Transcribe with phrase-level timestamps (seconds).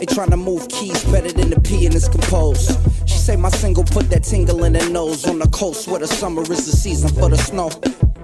[0.00, 2.70] They trying to move keys better than the P and it's composed.
[3.06, 6.06] She say my single put that tingle in her nose on the coast where the
[6.06, 7.68] summer is the season for the snow.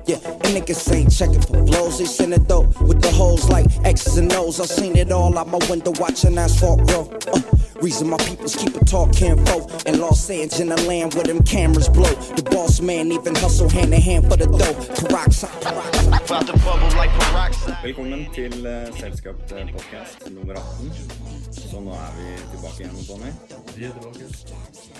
[0.06, 1.98] Yeah, and niggas ain't checking for blows.
[1.98, 4.58] They send it though with the holes like X's and O's.
[4.58, 7.10] I seen it all out my window watching asphalt grow.
[7.30, 7.42] Uh,
[7.82, 11.42] reason my peoples keep a talking folk in Los Angeles in the land where them
[11.42, 12.14] cameras blow.
[12.36, 14.74] The boss man even hustle hand in hand for the dough.
[14.96, 16.24] Peroxide, peroxide.
[16.24, 17.76] About to bubble like peroxide.
[17.82, 21.45] Velkommen til eh, podcast nummer 18.
[21.66, 23.30] Så nå er vi tilbake igjen, Tommy.
[23.74, 24.26] Vi er tilbake.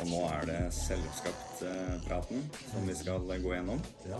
[0.00, 3.82] Og nå er det Selskapt-praten som vi skal eh, gå gjennom.
[4.10, 4.18] Ja.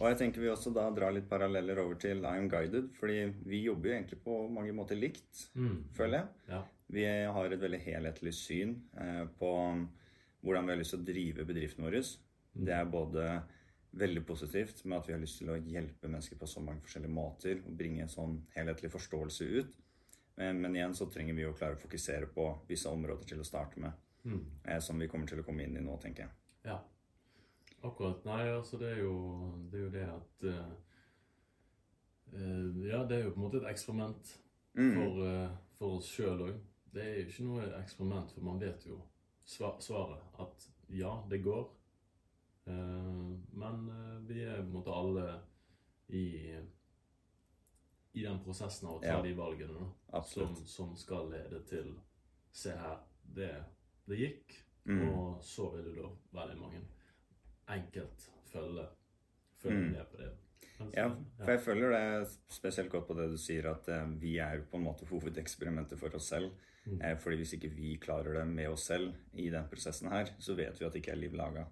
[0.00, 3.20] Og jeg tenker vi også da drar litt paralleller over til I Am Guided, fordi
[3.46, 5.44] vi jobber jo egentlig på mange måter likt,
[5.96, 6.52] føler jeg.
[6.54, 6.60] ja.
[6.90, 9.50] Vi har et veldig helhetlig syn eh, på
[10.42, 12.00] hvordan vi har lyst til å drive bedriften vår.
[12.58, 13.28] Det er både
[14.00, 17.14] veldig positivt med at vi har lyst til å hjelpe mennesker på så mange forskjellige
[17.14, 19.78] måter og bringe en sånn helhetlig forståelse ut.
[20.40, 23.46] Men, men igjen så trenger vi å klare å fokusere på visse områder til å
[23.46, 24.40] starte med, Mm.
[24.84, 26.32] som vi kommer til å komme inn i nå, tenker jeg.
[26.64, 26.74] ja.
[27.82, 28.24] Akkurat.
[28.28, 29.14] Nei, altså det er jo
[29.70, 30.72] det, er jo det at uh,
[32.34, 34.32] eh, Ja, det er jo på en måte et eksperiment
[34.74, 36.58] for, uh, for oss sjøl òg.
[36.92, 38.98] Det er jo ikke noe eksperiment, for man vet jo
[39.46, 40.20] svaret.
[40.42, 41.64] At ja, det går.
[42.68, 45.26] Uh, men eh, vi er på en måte alle
[46.12, 46.26] i
[48.14, 49.22] i den prosessen av å ta Ja.
[49.22, 51.94] de valgene da, som, som skal lede til
[52.52, 53.52] Se her, det,
[54.10, 54.56] det gikk.
[54.84, 55.02] Mm.
[55.08, 56.08] Og så vil du da
[56.40, 56.80] veldig mange
[57.70, 58.86] enkelt følge,
[59.62, 59.92] følge Mm.
[59.92, 60.30] med på det.
[60.80, 61.08] Men Ja,
[61.44, 64.62] for jeg føler det spesielt godt på det du sier, at eh, vi er jo
[64.72, 66.50] på en måte hovedeksperimentet for oss selv.
[67.00, 70.54] Eh, fordi hvis ikke vi klarer det med oss selv i den prosessen her, så
[70.56, 71.66] vet vi at det ikke er liv laga.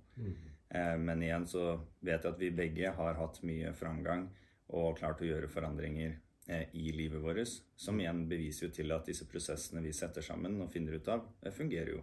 [0.71, 4.29] Eh, men igjen så vet jeg at vi begge har hatt mye framgang
[4.69, 9.27] og klart å gjøre forandringer i livet vårt, som igjen beviser jo til at disse
[9.29, 12.03] prosessene vi setter sammen og finner ut av, eh, fungerer jo.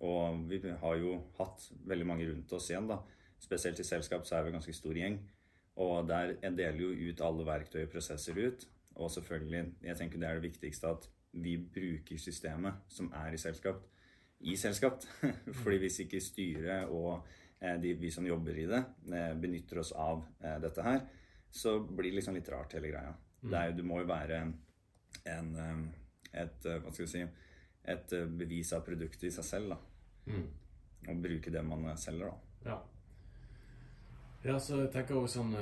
[0.00, 3.00] Og vi har jo hatt veldig mange rundt oss igjen, da.
[3.40, 5.18] Spesielt i selskap så er vi en ganske stor gjeng.
[5.78, 8.66] Og der jeg deler jo ut alle verktøy og prosesser ut.
[8.98, 11.08] Og selvfølgelig, jeg tenker det er det viktigste at
[11.38, 13.84] vi bruker systemet som er i selskap,
[14.40, 15.02] i selskap.
[15.62, 17.26] Fordi hvis ikke styret og
[17.60, 18.82] eh, de, vi som jobber i det,
[19.12, 21.06] eh, benytter oss av eh, dette her,
[21.50, 23.14] så blir det liksom litt rart hele greia.
[23.42, 24.54] Det, er, du må jo være en,
[25.30, 25.54] en
[26.32, 27.24] et, eh, hva skal vi si,
[27.88, 29.78] et eh, bevis av produktet i seg selv, da.
[31.08, 32.70] Og bruke det man eh, selger, da.
[32.70, 32.78] Ja.
[34.44, 35.54] Ja, så jeg tenker også sånn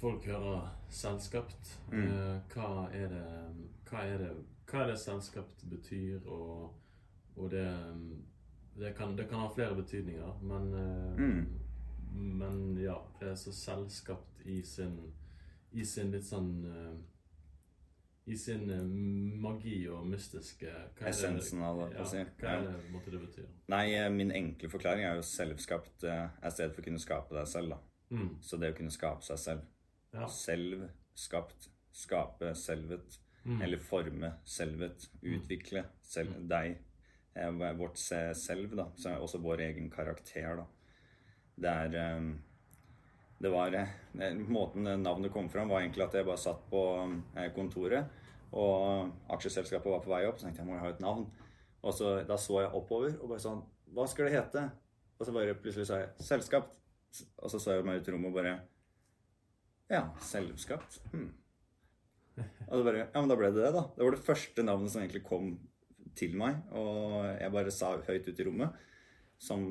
[0.00, 1.68] Folk hører selskapt.
[1.92, 2.40] Mm.
[2.50, 3.26] Hva er det
[3.86, 4.30] Hva er det,
[4.66, 6.72] hva er det selskapt betyr, og,
[7.36, 7.68] og det
[8.74, 10.74] det kan, det kan ha flere betydninger, men
[11.14, 11.44] Mm.
[12.14, 14.98] Men ja, det er så selskapt i sin
[15.72, 16.52] I sin litt sånn
[18.24, 18.84] I sin eh,
[19.44, 20.70] magi og mystiske
[21.04, 22.22] Essensen av det, å si.
[22.22, 23.50] Ja, hva er det måtte det betyr?
[23.72, 27.36] Nei, eh, min enkle forklaring er jo selvskapt eh, er stedet for å kunne skape
[27.36, 28.14] deg selv, da.
[28.14, 28.30] Mm.
[28.46, 29.68] Så det å kunne skape seg selv.
[30.14, 30.30] Ja.
[30.32, 30.86] Selv,
[31.18, 33.20] skapt, skape selvet.
[33.44, 35.04] Eller forme selvet.
[35.20, 36.78] Utvikle selv, deg.
[37.36, 38.88] Eh, vårt selv, da.
[38.96, 40.66] Så er også vår egen karakter, da.
[41.60, 42.22] Det er
[43.44, 46.80] Det var eh, Måten navnet kom fram, var egentlig at jeg bare satt på
[47.36, 48.08] eh, kontoret,
[48.56, 51.26] og aksjeselskapet var på vei opp, så tenkte jeg må jeg ha et navn.
[51.84, 53.60] Og så, da så jeg oppover og bare sånn
[53.92, 54.62] Hva skal det hete?
[55.18, 56.78] Og så bare plutselig sa jeg Selskapt.
[57.44, 58.54] Og så så jeg meg ut i rommet og bare
[59.92, 60.86] Ja, selskap.
[61.12, 61.28] Hmm.
[62.38, 63.84] Og så bare Ja, men da ble det det, da.
[63.92, 65.52] Det var det første navnet som egentlig kom
[66.16, 68.82] til meg, og jeg bare sa høyt ut i rommet.
[69.42, 69.66] Som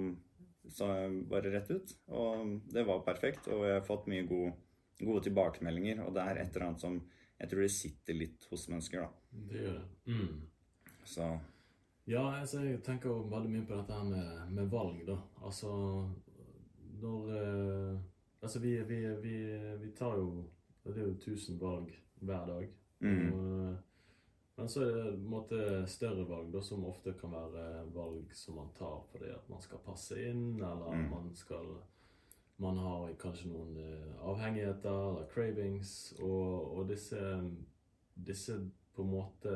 [0.71, 0.87] sa
[1.29, 1.95] bare rett ut.
[2.15, 4.53] Og det var perfekt, og jeg har fått mye gode,
[5.01, 6.03] gode tilbakemeldinger.
[6.05, 7.01] Og det er et eller annet som
[7.43, 9.39] jeg tror det sitter litt hos mennesker, da.
[9.49, 10.13] Det gjør det.
[10.13, 10.41] Mm.
[11.03, 11.33] Så
[12.05, 15.17] Ja, altså, jeg tenker jo veldig mye på dette her med, med valg, da.
[15.43, 15.71] Altså
[17.03, 18.01] når eh,
[18.43, 19.35] Altså, vi, vi, vi,
[19.79, 20.43] vi tar jo
[20.83, 22.65] Det er jo 1000 valg hver dag.
[22.99, 23.33] Mm.
[23.33, 23.75] Og, eh,
[24.55, 28.33] men så er det på en måte større valg, da, som ofte kan være valg
[28.37, 31.09] som man tar fordi at man skal passe inn, eller Mm.
[31.11, 31.73] man skal
[32.59, 37.17] Man har kanskje noen eh, avhengigheter eller cravings, og, og disse,
[38.15, 38.53] disse
[38.93, 39.55] på en måte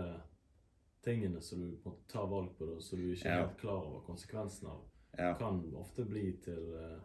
[1.05, 3.59] tingene som du på en måte tar valg på, da, som du ikke er helt
[3.61, 4.81] klar over konsekvensen av,
[5.17, 5.29] ja.
[5.37, 6.97] kan ofte bli til, eh,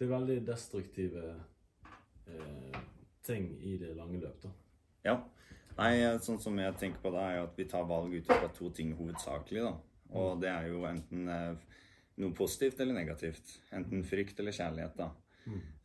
[0.00, 1.26] til veldig destruktive
[2.26, 2.80] eh,
[3.22, 4.42] ting i det lange løp.
[4.42, 4.50] da.
[5.04, 5.18] Ja.
[5.78, 5.92] Nei,
[6.24, 8.70] sånn som jeg tenker på det, er jo at vi tar valg ut fra to
[8.76, 9.72] ting hovedsakelig, da.
[10.20, 11.78] Og det er jo enten eh,
[12.20, 13.54] noe positivt eller negativt.
[13.72, 15.10] Enten frykt eller kjærlighet, da.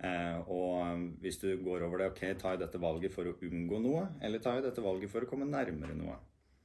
[0.04, 3.38] Eh, og eh, hvis du går over det, ok, tar jeg dette valget for å
[3.48, 6.18] unngå noe, eller tar jeg dette valget for å komme nærmere noe?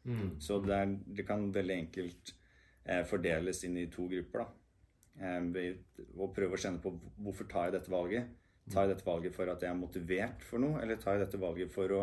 [0.05, 0.41] Mm.
[0.43, 2.35] Så det, er, det kan veldig enkelt
[2.85, 4.45] eh, fordeles inn i to grupper.
[4.45, 4.59] da.
[5.23, 5.73] Eh,
[6.19, 8.39] og prøve å kjenne på hvorfor tar jeg dette valget.
[8.73, 11.41] Tar jeg dette valget for at jeg er motivert for noe, eller tar jeg dette
[11.41, 12.03] valget for å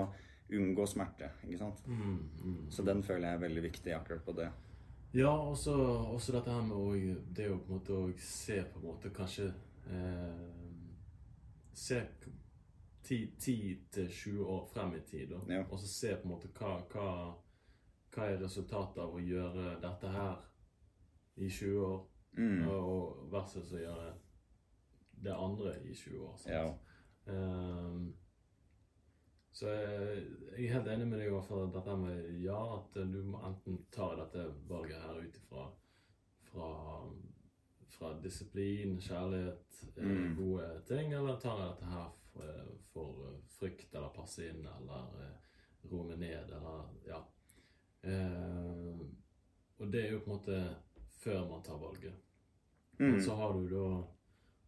[0.51, 1.30] unngå smerte?
[1.44, 1.84] ikke sant?
[1.88, 2.72] Mm, mm.
[2.72, 4.50] Så den føler jeg er veldig viktig akkurat på det.
[5.13, 5.74] Ja, også,
[6.13, 6.92] også dette her med å,
[7.34, 9.48] det å på en måte å se på en måte kanskje
[9.90, 10.46] eh,
[11.74, 12.01] Se
[13.10, 15.63] 10 til 20 år frem i tid, og, Ja.
[15.72, 17.36] Og så se på en måte hva, hva,
[18.13, 20.36] hva er resultatet av å gjøre dette her
[21.38, 22.00] i 20 år,
[22.38, 22.68] Mm.
[22.69, 24.12] og versus å gjøre
[25.24, 26.36] det andre i 20 år.
[26.38, 26.54] Sant?
[26.54, 26.68] Ja.
[27.34, 28.13] Ehm,
[29.51, 30.24] så jeg,
[30.57, 33.42] jeg er helt enig med deg i hvert fall dette med ja, at du må
[33.48, 35.66] enten ta dette valget her ut ifra
[36.50, 36.69] fra,
[37.94, 40.36] fra disiplin, kjærlighet, eh, Mm.
[40.38, 45.36] gode ting, eller tar jeg dette her for, for frykt eller passe inn eller eh,
[45.92, 47.19] roe meg ned eller ja.
[48.04, 49.00] Eh,
[49.80, 50.60] og det er jo på en måte
[51.19, 52.16] før man tar valget.
[53.00, 53.22] Men Mm.
[53.24, 54.04] så har du da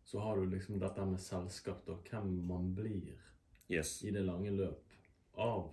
[0.03, 1.93] så har du liksom dette med selskap, da.
[2.09, 3.13] Hvem man blir
[3.71, 4.01] Yes.
[4.03, 4.95] i det lange løp
[5.39, 5.69] av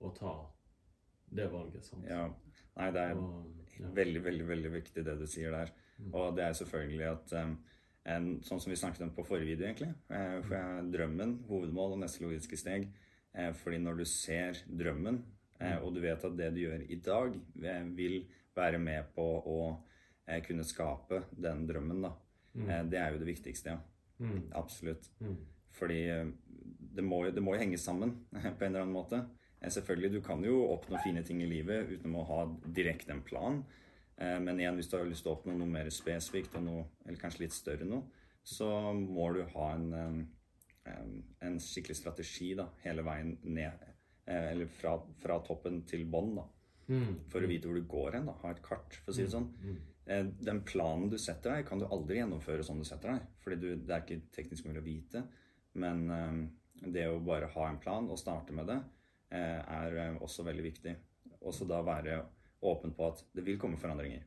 [0.00, 0.34] å ta
[1.34, 1.84] det valget.
[1.84, 2.06] sant?
[2.08, 2.28] Ja.
[2.74, 3.46] Nei, det er Og,
[3.78, 3.90] ja.
[3.94, 5.72] veldig, veldig veldig viktig det du sier der.
[5.98, 6.10] Mm.
[6.12, 7.56] Og det er selvfølgelig at um,
[8.04, 9.94] en, Sånn som vi snakket om på forrige video, egentlig.
[10.12, 12.90] Eh, for jeg, drømmen, hovedmål og neste logiske steg.
[13.32, 15.22] Eh, fordi når du ser drømmen,
[15.58, 18.18] eh, og du vet at det du gjør i dag, eh, vil
[18.54, 19.58] være med på å
[20.28, 22.12] eh, kunne skape den drømmen, da.
[22.54, 23.80] Eh, det er jo det viktigste, ja.
[24.20, 24.52] Mm.
[24.54, 25.08] Absolutt.
[25.24, 25.38] Mm.
[25.74, 26.00] Fordi
[26.94, 29.24] det må, det må jo henge sammen på en eller annen måte.
[29.64, 33.22] Eh, Selvfølgelig, Du kan jo oppnå fine ting i livet uten å ha direkte en
[33.22, 33.62] plan.
[34.16, 36.84] Eh, Men igjen, hvis du har lyst til å oppnå noe mer spesifikt, og noe,
[37.06, 38.04] eller kanskje litt større noe,
[38.44, 38.68] så
[38.98, 40.26] må du ha en,
[40.84, 41.00] eh,
[41.48, 43.90] en, skikkelig strategi da, hele veien ned.
[44.26, 46.44] Eller fra, fra toppen til bånn, da.
[46.88, 47.16] Mm.
[47.32, 48.28] For å vite hvor du går hen.
[48.28, 49.50] da, Ha et kart, for å si det sånn.
[49.60, 50.30] Mm.
[50.44, 53.26] Den planen du setter deg, kan du aldri gjennomføre sånn du setter deg.
[53.44, 55.24] Fordi du, det er ikke teknisk mulig å vite.
[55.80, 56.04] Men
[56.82, 58.80] det å bare ha en plan og starte med det,
[59.30, 60.94] eh, er eh, også veldig viktig.
[61.40, 62.22] Også da være
[62.64, 64.24] åpen på at det vil komme forandringer.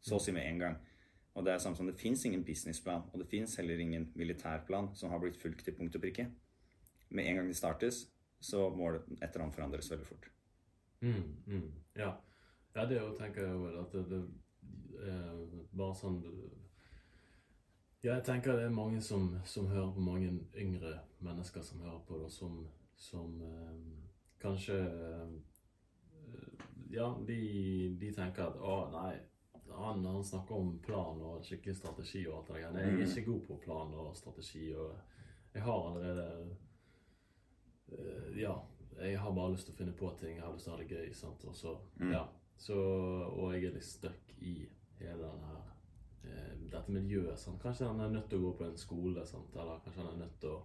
[0.00, 0.78] Så å si med en gang.
[1.34, 4.90] Og det er samme som det fins ingen businessplan, og det fins heller ingen militærplan
[4.98, 6.26] som har blitt fulgt til punkt og prikke.
[7.10, 8.08] Med en gang de startes,
[8.40, 10.30] så må det et eller annet forandres veldig fort.
[11.00, 11.36] Mm.
[11.46, 11.68] Mm.
[11.94, 12.12] Ja.
[12.74, 14.22] ja, det å tenke jeg vel at det, det
[15.06, 15.44] eh,
[15.78, 16.18] Bare sånn
[18.00, 21.98] Ja, jeg tenker det er mange som, som hører på, mange yngre mennesker som hører
[22.06, 22.60] på, og som,
[22.94, 23.72] som eh,
[24.38, 25.32] kanskje eh,
[26.94, 27.38] Ja, de,
[28.00, 29.16] de tenker at å, nei,
[29.74, 32.86] han, han snakker om plan og skikkelig strategi og alt det der.
[32.86, 34.94] Jeg er ikke god på plan og strategi, og
[35.54, 36.28] jeg har allerede
[37.92, 38.54] eh, Ja,
[39.02, 40.38] jeg har bare lyst til å finne på ting.
[40.38, 41.10] Jeg har lyst til å ha det gøy.
[41.14, 41.44] sant?
[41.50, 41.74] Og så,
[42.12, 42.22] ja,
[42.58, 42.78] så,
[43.34, 44.60] og jeg er litt stuck i
[45.02, 45.77] hele den her
[46.70, 47.38] dette miljøet.
[47.38, 47.60] sant?
[47.62, 49.54] Kanskje han er nødt til å gå på en skole, sant?
[49.56, 50.58] eller kanskje han er nødt til å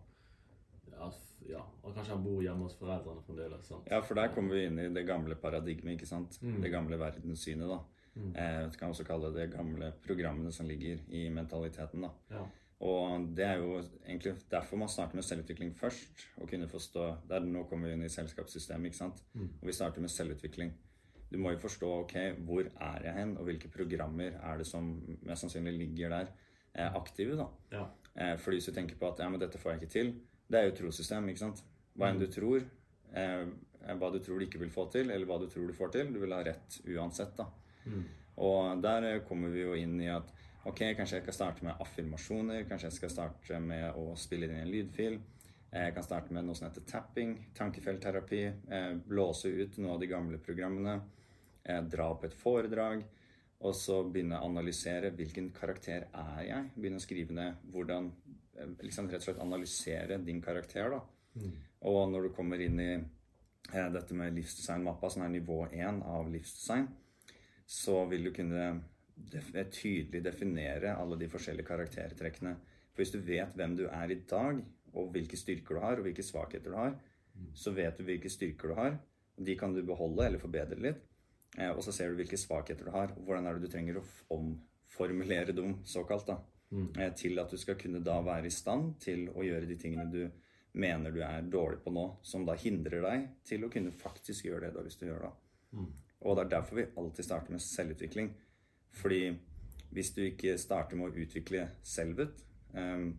[0.94, 1.08] ja,
[1.50, 3.66] ja, og kanskje han bor hjemme hos foreldrene fremdeles.
[3.68, 3.88] sant?
[3.90, 6.38] Ja, for der kommer vi inn i det gamle paradigmet, ikke sant?
[6.44, 6.60] Mm.
[6.62, 7.80] Det gamle verdenssynet, da.
[8.14, 12.12] Eh, du kan også kalle det gamle programmene som ligger i mentaliteten, da.
[12.30, 12.44] Ja.
[12.84, 16.26] Og det er jo egentlig derfor man starter med selvutvikling først.
[16.44, 19.22] Å kunne forstå der Nå kommer vi inn i selskapssystemet, ikke sant.
[19.62, 20.74] Og vi starter med selvutvikling.
[21.34, 22.14] Du må jo forstå ok,
[22.46, 24.92] hvor er jeg hen, og hvilke programmer er det som
[25.26, 26.28] mest sannsynlig ligger der
[26.76, 27.36] eh, aktive.
[27.40, 27.48] da.
[27.74, 27.88] Ja.
[28.14, 30.14] Eh, fordi hvis du tenker på at ja, men dette får jeg ikke til,
[30.54, 31.30] det er jo trossystem.
[31.34, 31.64] ikke sant?
[31.98, 32.62] Hva enn du tror,
[33.18, 33.48] eh,
[33.98, 36.14] hva du tror du ikke vil få til, eller hva du tror du får til,
[36.14, 37.34] du vil ha rett uansett.
[37.42, 37.50] da.
[38.38, 40.30] Og der eh, kommer vi jo inn i at
[40.70, 44.62] ok, kanskje jeg skal starte med affirmasjoner, kanskje jeg skal starte med å spille inn
[44.62, 45.18] en lydfil.
[45.74, 50.00] Eh, Jeg kan starte med noe som heter tapping, tankefeltterapi, eh, blåse ut noen av
[50.00, 51.00] de gamle programmene,
[51.64, 53.04] dra på et foredrag,
[53.64, 56.72] og så begynne å analysere hvilken karakter er jeg.
[56.76, 58.10] Begynne å skrive ned hvordan
[58.58, 60.92] eh, liksom Rett og slett analysere din karakter.
[60.92, 61.00] da.
[61.88, 66.28] Og når du kommer inn i eh, dette med livsdesignmappa, som er nivå én av
[66.32, 66.90] livsdesign,
[67.66, 68.68] så vil du kunne
[69.16, 72.58] def eh, tydelig definere alle de forskjellige karaktertrekkene.
[72.92, 74.60] For hvis du vet hvem du er i dag,
[74.94, 77.00] og hvilke styrker du har, og hvilke svakheter du har,
[77.58, 79.00] så vet du hvilke styrker du har.
[79.38, 81.02] og De kan du beholde eller forbedre litt.
[81.58, 84.00] Eh, og så ser du hvilke svakheter du har, og hvordan er det du trenger
[84.00, 84.08] å
[84.38, 86.40] omformulere dem, såkalt, da.
[86.74, 90.10] Eh, til at du skal kunne da være i stand til å gjøre de tingene
[90.10, 90.24] du
[90.74, 94.66] mener du er dårlig på nå, som da hindrer deg til å kunne faktisk gjøre
[94.66, 95.36] det du har lyst til å gjøre da.
[96.24, 98.32] Og det er derfor vi alltid starter med selvutvikling.
[98.98, 99.22] Fordi
[99.94, 102.42] hvis du ikke starter med å utvikle selvet,
[102.74, 103.12] um,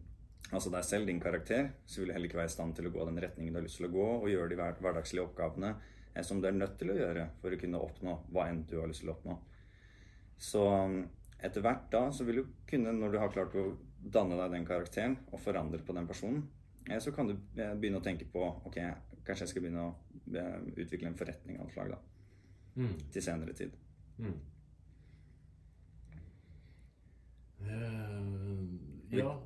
[0.50, 2.94] altså deg selv, din karakter, så vil du heller ikke være i stand til å
[2.94, 5.74] gå den retningen du har lyst til å gå, og gjøre de hverdagslige oppgavene
[6.22, 8.86] som du er nødt til å gjøre for å kunne oppnå hva enn du har
[8.86, 9.34] lyst til å oppnå.
[10.38, 11.00] Så mm,
[11.42, 14.66] etter hvert da så vil du kunne, når du har klart å danne deg den
[14.68, 16.48] karakteren og forandre på den personen,
[16.90, 18.78] eh, så kan du eh, begynne å tenke på ok,
[19.24, 19.94] kanskje jeg skal begynne å
[20.36, 22.02] eh, utvikle en forretning av et slag da,
[22.76, 22.94] Mm.
[23.14, 23.70] til senere tid.
[24.18, 24.32] Mm.
[27.64, 28.78] Uh,
[29.10, 29.40] ja,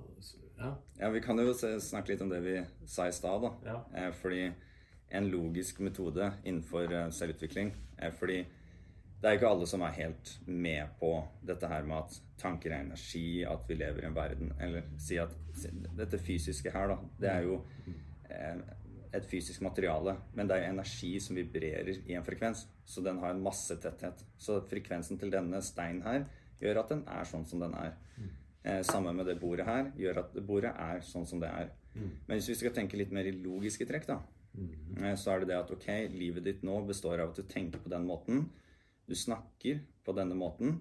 [0.59, 0.71] ja.
[0.99, 2.55] Ja, Vi kan jo snakke litt om det vi
[2.87, 3.43] sa i stad.
[3.43, 3.51] da.
[3.65, 3.77] Ja.
[3.95, 4.49] Eh, fordi
[5.11, 8.43] en logisk metode innenfor eh, selvutvikling er fordi
[9.19, 11.11] det er ikke alle som er helt med på
[11.47, 15.17] dette her med at tanker er energi, at vi lever i en verden Eller si
[15.19, 15.33] at
[15.99, 17.57] dette fysiske her, da, det er jo
[18.31, 18.61] eh,
[19.19, 22.67] et fysisk materiale, men det er energi som vibrerer i en frekvens.
[22.85, 24.21] Så den har en masse tetthet.
[24.39, 26.27] Så frekvensen til denne steinen her
[26.61, 27.97] gjør at den er sånn som den er.
[28.63, 31.73] Eh, sammen med det bordet her gjør at det bordet er sånn som det er.
[32.29, 34.38] Men hvis vi skal tenke litt mer i logiske trekk, da, eh,
[35.19, 37.93] så er det det at ok, livet ditt nå består av at du tenker på
[37.93, 38.49] den måten.
[39.09, 40.81] Du snakker på denne måten.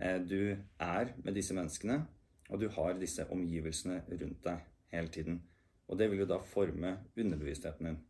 [0.00, 2.02] Eh, du er med disse menneskene,
[2.50, 5.42] og du har disse omgivelsene rundt deg hele tiden.
[5.88, 8.00] Og det vil jo da forme underbevisstheten din.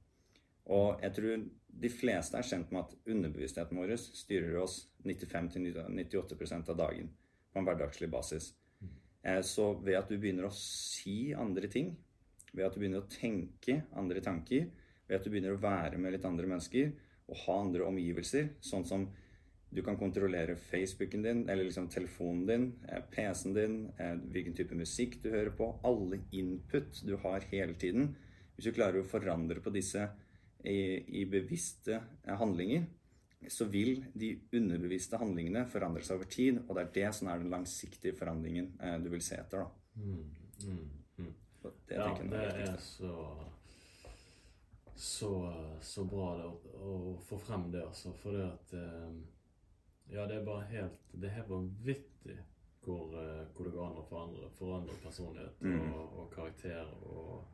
[0.73, 1.45] Og jeg tror
[1.83, 7.11] de fleste er kjent med at underbevisstheten vår styrer oss 95-98% av dagen
[7.52, 8.52] på en hverdagslig basis.
[9.25, 11.97] Eh, Så ved at du begynner å si andre ting,
[12.52, 14.71] ved at du begynner å tenke andre tanker,
[15.12, 16.95] ved at du begynner å være med litt andre mennesker
[17.28, 19.04] og ha andre omgivelser, sånn som
[19.73, 24.76] du kan kontrollere Facebooken din, eller liksom telefonen din, eh, PC-en din, eh, hvilken type
[24.76, 28.14] musikk du hører på, alle input du har hele tiden.
[28.57, 30.11] Hvis du klarer å forandre på disse
[30.64, 32.85] i, i bevisste eh, handlinger,
[33.49, 37.40] så vil de underbevisste handlingene forandre seg over tid, og det er det som er
[37.40, 38.69] den langsiktige forandringen
[39.02, 39.64] du vil se etter.
[39.64, 39.71] da.
[39.97, 40.28] Mm,
[40.62, 40.85] mm,
[41.19, 41.33] mm.
[41.88, 43.16] Det Ja, det er er så
[45.02, 45.30] så,
[45.82, 48.12] så bra det å, få frem det, altså.
[48.23, 49.14] For det at eh,
[50.12, 52.37] Ja, det er bare helt Det er helt vanvittig
[52.82, 55.92] hvor, eh, hvor det går an å forandre, forandre personlighet Mm.
[55.94, 57.44] og, og karakter og,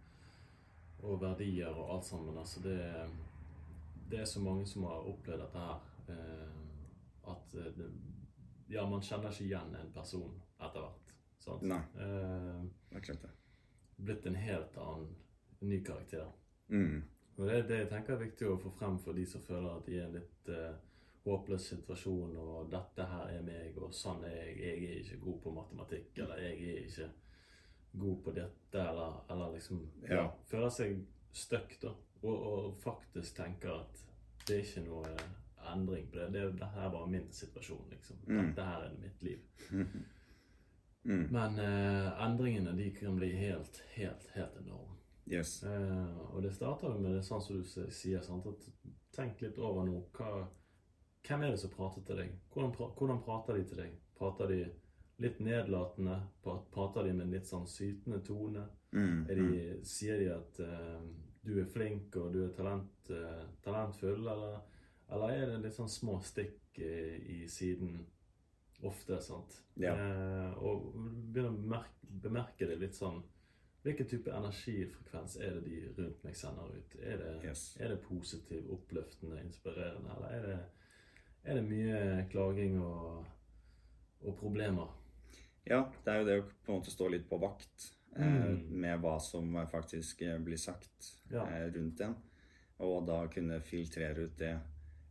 [1.04, 2.38] og verdier og alt sammen.
[2.40, 2.78] Altså, det,
[4.10, 5.90] det er så mange som har opplevd dette her.
[6.08, 6.62] Eh,
[7.32, 7.90] at det,
[8.72, 11.12] Ja, man kjenner ikke igjen en person etter hvert.
[11.44, 11.62] Sant?
[11.68, 11.80] Nei.
[12.00, 13.30] Eh, klart det.
[13.96, 15.14] blitt en helt annen
[15.60, 16.28] ny karakter.
[16.68, 17.02] Mm.
[17.38, 19.86] Og det, det jeg tenker er viktig å få frem for de som føler at
[19.86, 20.72] de er i en litt uh,
[21.28, 25.40] håpløs situasjon, og 'dette her er meg', og 'sånn er jeg', 'jeg er ikke god
[25.44, 27.08] på matematikk', eller 'jeg er ikke
[28.02, 30.28] god på dette', eller, eller liksom Ja.
[30.50, 30.98] Føler seg
[31.32, 31.94] stuck, da.
[32.22, 34.04] Og, og faktisk tenker at
[34.48, 35.16] det er ikke noe
[35.72, 36.32] endring på det.
[36.32, 38.16] det dette her er bare min situasjon, liksom.
[38.26, 38.46] Mm.
[38.46, 39.40] Dette her er mitt liv.
[41.08, 41.28] Mm.
[41.32, 44.97] Men eh, endringene de kan bli helt, helt, helt enorme.
[45.28, 45.62] Yes.
[45.62, 48.22] Eh, og det starter jo med det sånn som du sier.
[48.24, 48.46] Sant?
[48.48, 50.00] At tenk litt over nå.
[50.16, 50.46] Hva,
[51.26, 52.34] hvem er det som prater til deg?
[52.52, 53.96] Hvordan, pra, hvordan prater de til deg?
[54.18, 54.60] Prater de
[55.22, 56.18] litt nedlatende?
[56.42, 58.66] Prater de med en litt sånn sytende tone?
[58.96, 59.24] Mm.
[59.28, 61.00] De, sier de at eh,
[61.44, 64.62] du er flink og du er talent, eh, talentfull, eller,
[65.12, 67.98] eller er det litt sånn små stikk i siden
[68.86, 69.18] ofte?
[69.24, 69.58] sant?
[69.80, 69.94] Ja.
[69.94, 71.82] Eh, og begynner å
[72.22, 73.20] bemerke det litt sånn
[73.88, 76.96] Hvilken type energifrekvens er det de rundt meg sender ut?
[77.00, 77.76] Er det, Yes.
[77.80, 80.58] er det positiv, oppløftende, inspirerende, eller er det,
[81.44, 83.24] er det mye klaging og,
[84.20, 84.90] og problemer?
[85.68, 88.68] Ja, det er jo det å på en måte stå litt på vakt eh, Mm.
[88.80, 91.46] med hva som eh, faktisk eh, blir sagt Ja.
[91.48, 92.16] eh, rundt en.
[92.80, 94.58] Og da kunne filtrere ut det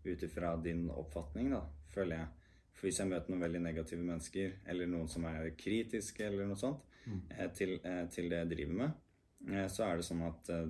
[0.05, 2.27] ut ifra din oppfatning, da, føler jeg.
[2.73, 6.55] For hvis jeg møter noen veldig negative mennesker, eller noen som er kritiske, eller noe
[6.55, 6.86] sånt, eh,
[7.55, 8.97] til, eh, til det jeg driver med,
[9.51, 10.65] eh, så er det sånn at eh,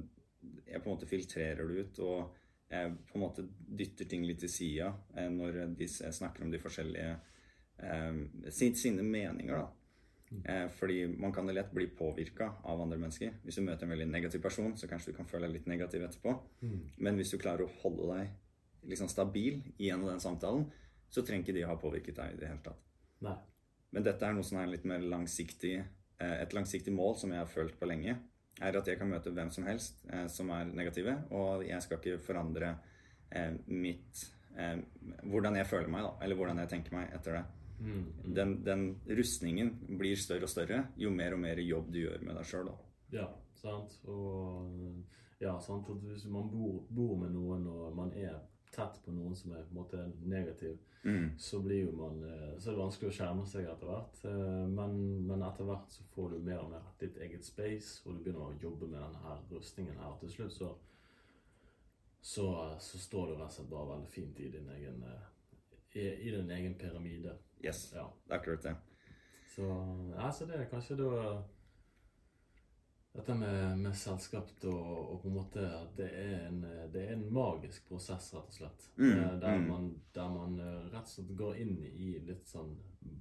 [0.68, 2.38] jeg på en måte filtrerer det ut, og
[2.70, 3.48] jeg på en måte
[3.80, 7.18] dytter ting litt til sida eh, når de snakker om de forskjellige
[7.84, 9.68] eh, sine meninger, da.
[10.44, 13.38] Eh, fordi man kan lett bli påvirka av andre mennesker.
[13.44, 16.04] Hvis du møter en veldig negativ person, så kanskje du kan føle deg litt negativ
[16.04, 16.34] etterpå.
[16.98, 20.68] Men hvis du klarer å holde deg liksom stabil gjennom den samtalen,
[21.10, 22.84] så trenger ikke de å ha påvirket deg i det hele tatt.
[23.24, 23.38] Nei.
[23.96, 27.44] Men dette er noe som er litt mer langsiktig eh, Et langsiktig mål som jeg
[27.44, 28.16] har følt på lenge,
[28.62, 32.00] er at jeg kan møte hvem som helst eh, som er negative, og jeg skal
[32.00, 32.74] ikke forandre
[33.30, 34.24] eh, mitt
[34.58, 34.80] eh,
[35.24, 37.46] Hvordan jeg føler meg, da, eller hvordan jeg tenker meg etter det.
[37.78, 38.06] Mm.
[38.34, 38.88] Den, den
[39.20, 39.70] rustningen
[40.00, 42.72] blir større og større jo mer og mer jobb du gjør med deg sjøl.
[43.14, 43.28] Ja,
[43.60, 44.00] sant.
[44.10, 45.04] Og
[45.44, 48.40] ja, sant at hvis man bor, bor med noen og man er
[48.78, 51.38] tett på noen som er på en måte negativ, Mm.
[51.40, 54.18] så blir jo man eh, Så er det vanskelig å skjerme seg etter hvert.
[54.26, 58.18] eh, Men, men etter hvert så får du mer og mer ditt eget space, og
[58.18, 60.18] du begynner å jobbe med denne her rustningen her.
[60.20, 60.74] Til slutt så
[62.22, 65.28] så, så står du rett og slett bare veldig fint i din egen, eh,
[65.96, 67.38] i, i din egen pyramide.
[67.64, 68.08] Yes, Ja.
[68.28, 68.76] det er akkurat det.
[69.56, 69.70] Så,
[70.18, 71.44] altså det er kanskje da
[73.18, 76.60] Dette med, med selskap og, og på en måte at det er en,
[76.94, 78.86] det er en magisk prosess, rett og slett.
[79.00, 79.68] Mm, Eh, Der, mm.
[79.72, 82.76] man, der man eh, rett og slett går inn i litt sånn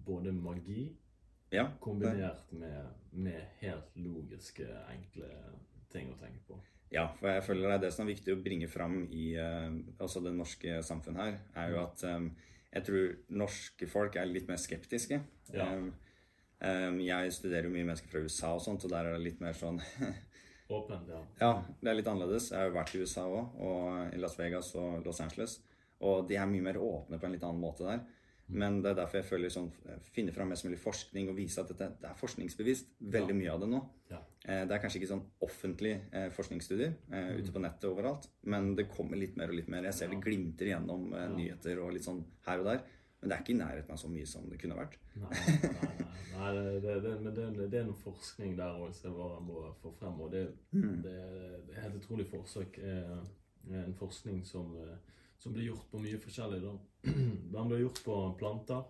[0.05, 0.91] både magi
[1.55, 5.31] Ja, kombinert med, med helt logiske, enkle
[5.93, 6.59] ting å tenke på.
[6.93, 9.71] ja, for jeg føler det er det som er viktig å bringe fram i eh,
[9.99, 12.29] altså det norske samfunnet her, er jo at um,
[12.73, 15.23] jeg tror norske folk er litt mer skeptiske.
[15.55, 15.71] Ja.
[15.73, 15.87] Eh,
[16.57, 19.57] jeg studerer jo mye mennesker fra USA og sånt, og der er det litt mer
[19.57, 19.81] sånn
[20.77, 21.21] Åpent, ja.
[21.39, 22.49] Ja, det er litt annerledes.
[22.51, 25.61] Jeg har jo vært i USA òg, og i Las Vegas og Los Angeles.
[26.03, 28.03] Og de er mye mer åpne på en litt annen måte der.
[28.47, 29.69] Men det er derfor jeg føler sånn,
[30.15, 32.93] finne fram mest mulig forskning og vise at dette det er forskningsbevisst.
[33.15, 33.81] Veldig mye av det nå.
[34.13, 34.21] Ja.
[34.47, 37.33] Eh, Det er kanskje ikke sånn offentlige eh, forskningsstudier mm.
[37.41, 39.89] ute på nettet overalt, men det kommer litt mer og litt mer.
[39.91, 42.85] Jeg ser det glimter gjennom eh, nyheter og litt sånn her og der.
[43.27, 44.93] Men det er ikke i nærheten av så mye som det kunne vært.
[45.19, 49.17] Nei, nei, nei, nei det, det, men det, det er noe forskning der òg som
[49.19, 50.21] jeg må få frem.
[50.23, 51.15] Og det, det,
[51.67, 52.79] det er helt utrolig forsøk.
[52.79, 53.19] Eh,
[53.67, 54.95] En forskning som, eh,
[55.43, 56.63] som blir gjort på mye forskjellig.
[56.63, 56.77] Da.
[57.57, 58.87] Den blir gjort på planter,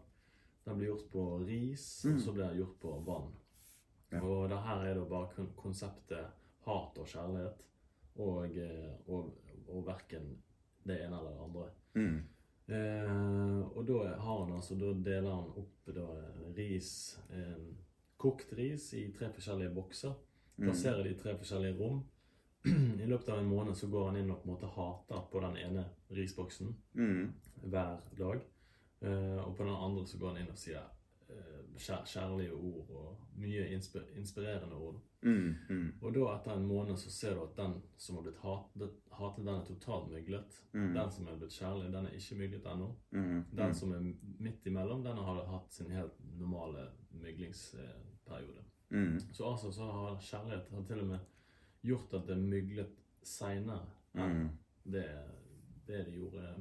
[0.67, 3.33] den blir gjort på ris, og så blir den gjort på vann.
[4.13, 4.21] Ja.
[4.21, 7.65] Og det her er da bare konseptet hat og kjærlighet,
[8.21, 9.33] og, eh, og,
[9.71, 10.29] og verken
[10.85, 11.69] det ene eller det andre.
[11.97, 12.19] Mm.
[12.69, 16.07] Eh, og da har han altså, da deler han opp da,
[16.57, 17.61] ris, eh,
[18.19, 20.15] kokt ris i tre forskjellige bokser.
[20.59, 22.03] Plasserer det i tre forskjellige rom.
[22.67, 25.41] I løpet av en måned så går han inn og på en måte hater på
[25.45, 27.33] den ene risboksen Mm.
[27.71, 28.41] hver dag.
[29.03, 30.83] Eh, og på den andre så går han inn og sier
[31.79, 35.01] kjærlige ord og mye inspi inspirerende ord.
[35.23, 35.55] Mm.
[35.69, 35.89] Mm.
[36.03, 39.45] Og da etter en måned så ser du at den som har blitt hatet, hatet
[39.45, 40.61] den er totalt myglet.
[40.95, 42.89] Den som er blitt kjærlig, den er ikke myglet ennå.
[43.11, 43.45] Mm.
[43.57, 44.07] Den som er
[44.39, 48.65] midt imellom, den har hatt sin helt normale myglingsperiode.
[48.91, 49.19] Mm.
[49.33, 51.19] Så altså så har kjærlighet har til og med
[51.83, 53.87] gjort at det myglet seinere
[54.17, 54.23] Mm.
[54.23, 54.51] enn
[54.85, 55.09] det,
[55.87, 56.55] det de gjorde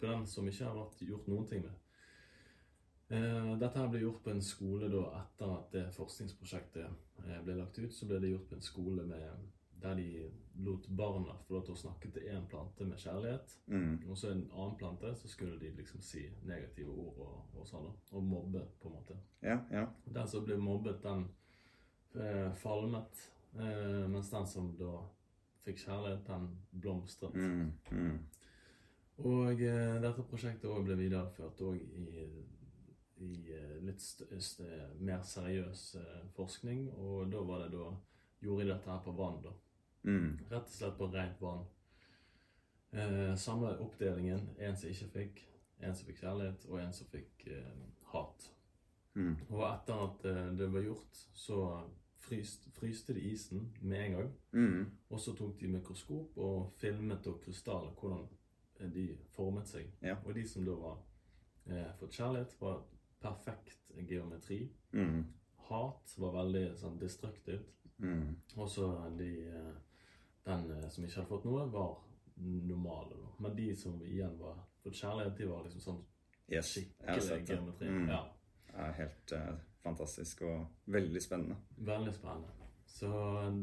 [0.00, 1.79] på den som ikke har vært gjort noen ting med.
[3.10, 7.56] Eh, dette her ble gjort på en skole da etter at det forskningsprosjektet eh, ble
[7.58, 7.90] lagt ut.
[7.94, 9.48] Så ble det gjort på en skole med,
[9.82, 10.28] der de
[10.62, 13.56] lot barna få lov til å snakke til én plante med kjærlighet.
[13.72, 13.94] Mm.
[14.06, 17.90] Og så en annen plante så skulle de liksom si negative ord og, og sånn.
[18.12, 19.18] Og mobbe, på en måte.
[19.42, 19.88] Ja, ja.
[20.06, 21.26] Den som ble mobbet, den
[22.14, 23.24] eh, falmet.
[23.58, 25.00] Eh, mens den som da
[25.64, 27.34] fikk kjærlighet, den blomstret.
[27.34, 27.72] Mm.
[27.90, 28.20] Mm.
[29.26, 32.28] Og eh, dette prosjektet ble videreført òg i,
[33.20, 34.04] i eh, litt
[35.00, 36.86] mer seriøs eh, forskning.
[36.98, 37.90] Og da var det da
[38.40, 39.50] Gjorde de dette her på vann, da.
[40.08, 40.38] Mm.
[40.48, 41.66] Rett og slett på rent vann.
[42.90, 44.46] Eh, samme oppdelingen.
[44.58, 45.42] En som ikke fikk,
[45.84, 47.82] en som fikk kjærlighet, og en som fikk eh,
[48.14, 48.46] hat.
[49.14, 49.34] Mm.
[49.50, 51.60] Og etter at eh, det var gjort, så
[52.24, 54.32] fryst, fryste de isen med en gang.
[54.52, 54.88] Mm.
[55.10, 58.24] Og så tok de mikroskop og filmet og krystaller, hvordan
[58.80, 59.06] eh, de
[59.36, 59.92] formet seg.
[60.00, 60.16] Ja.
[60.24, 61.04] Og de som da var
[62.00, 62.80] fått kjærlighet, var
[63.20, 64.62] perfekt geometri.
[64.92, 65.24] Mm.
[65.70, 67.76] Hat var veldig sånn destruktivt.
[68.00, 68.36] Mm.
[68.56, 68.86] Og så
[69.18, 69.72] de eh,
[70.44, 71.98] Den eh, som ikke hadde fått noe, var
[72.40, 73.18] normale.
[73.20, 73.34] da.
[73.44, 76.00] Men de som igjen var fått kjærlighet, de var liksom sånn
[76.50, 76.72] Yes.
[76.74, 77.88] Skikkelig geometri.
[77.88, 78.08] Mm.
[78.08, 78.24] Ja.
[78.66, 79.52] Det er helt uh,
[79.84, 81.60] fantastisk og veldig spennende.
[81.76, 82.70] Veldig spennende.
[82.90, 83.10] Så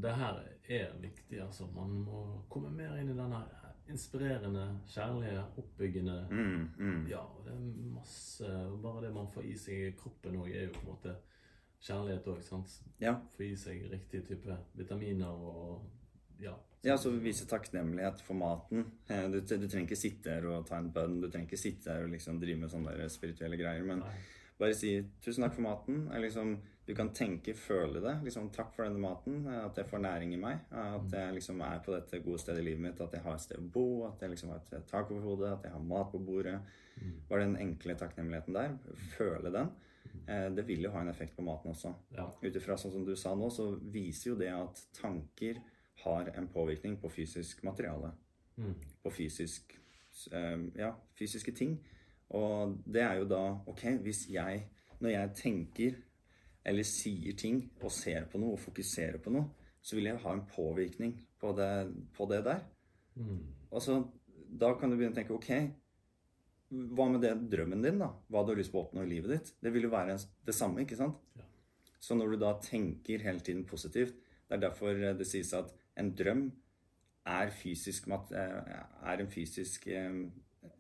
[0.04, 1.68] det her er viktig, altså.
[1.76, 3.42] Man må komme mer inn i denne
[3.90, 6.70] inspirerende, kjærlige, oppbyggende Mm.
[6.78, 7.08] Mm.
[7.10, 8.46] Ja, det er masse
[8.84, 11.16] Bare det man får i seg i kroppen òg, er jo på en måte
[11.82, 12.80] kjærlighet òg, sant.
[13.02, 13.16] Ja.
[13.36, 15.86] Få i seg riktig type vitaminer og
[16.42, 16.54] ja.
[16.86, 18.86] Ja, så vise takknemlighet for maten.
[19.34, 21.22] Du, du trenger ikke sitte her og ta en bønn.
[21.22, 23.84] Du trenger ikke sitte her og liksom drive med sånne spirituelle greier.
[23.88, 24.18] Men Nei.
[24.60, 26.08] bare si 'tusen takk for maten'.
[26.14, 28.24] Er Liksom, du kan tenke, føle det.
[28.24, 29.46] Liksom, 'Takk for denne maten'.
[29.48, 30.60] eh, At jeg får næring i meg.
[30.72, 33.02] eh, At jeg liksom er på dette gode stedet i livet mitt.
[33.02, 34.06] At jeg har et sted å bo.
[34.08, 35.52] At jeg liksom har et tak over hodet.
[35.58, 36.60] At jeg har mat på bordet.
[37.30, 38.78] Bare den enkle takknemligheten der.
[39.18, 39.70] Føle den.
[40.28, 41.94] eh, Det vil jo ha en effekt på maten også.
[42.16, 42.26] Ja.
[42.44, 45.62] Ut ifra sånn som du sa nå, så viser jo det at tanker
[46.04, 48.12] har en påvirkning på fysisk materiale.
[48.58, 48.74] Mm.
[49.04, 49.74] På fysisk,
[50.32, 51.80] eh, ja, fysiske ting.
[52.30, 54.64] Og det er jo da Ok, hvis jeg
[55.00, 55.96] Når jeg tenker
[56.68, 59.48] eller sier ting og ser på noe og fokuserer på noe,
[59.82, 61.72] så vil jeg ha en påvirkning på det,
[62.18, 62.64] på det der.
[63.16, 63.44] Mm.
[63.72, 64.02] Og så,
[64.48, 65.50] Da kan du begynne å tenke ok,
[66.96, 68.08] hva med det drømmen din, da?
[68.32, 69.50] Hva du har lyst på å oppnå i livet ditt?
[69.64, 70.16] Det vil jo være
[70.48, 71.20] det samme, ikke sant?
[71.36, 71.44] Ja.
[72.00, 74.16] Så når du da tenker hele tiden positivt
[74.48, 76.46] Det er derfor det sies at en drøm
[77.28, 78.76] er, fysisk, eh,
[79.12, 80.20] er en fysisk eh,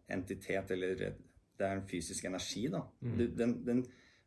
[0.07, 2.85] entitet, eller det er en fysisk energi, da.
[3.01, 3.17] Mm.
[3.35, 3.81] den, den,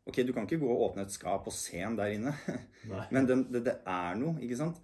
[0.09, 2.33] ok, du kan ikke gå og åpne et skap og se en der inne,
[2.91, 3.05] Nei.
[3.13, 4.81] men den, det, det er noe, ikke sant?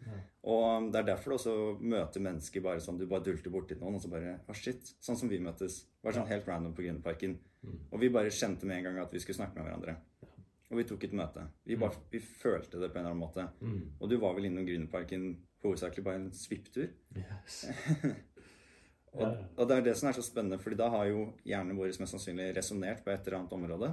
[0.47, 3.97] Og det er derfor du også møter mennesker bare sånn, du bare dulter borti noen,
[3.97, 5.81] og så bare, å shit, sånn som vi møttes.
[6.05, 7.33] Var sånn helt random på Grünerparken.
[7.91, 9.97] Og vi bare kjente med en gang at vi skulle snakke med hverandre.
[10.69, 11.43] Og vi tok et møte.
[11.67, 13.43] Vi, bare, vi følte det på en eller annen måte.
[13.99, 15.27] Og du var vel innom Grünerparken
[15.65, 16.93] hovedsakelig bare en svipptur.
[17.17, 17.65] Yes.
[19.17, 19.23] Og,
[19.57, 22.13] og det er det som er så spennende, fordi da har jo hjernen vår mest
[22.13, 23.87] sannsynlig resonnert på et eller annet område.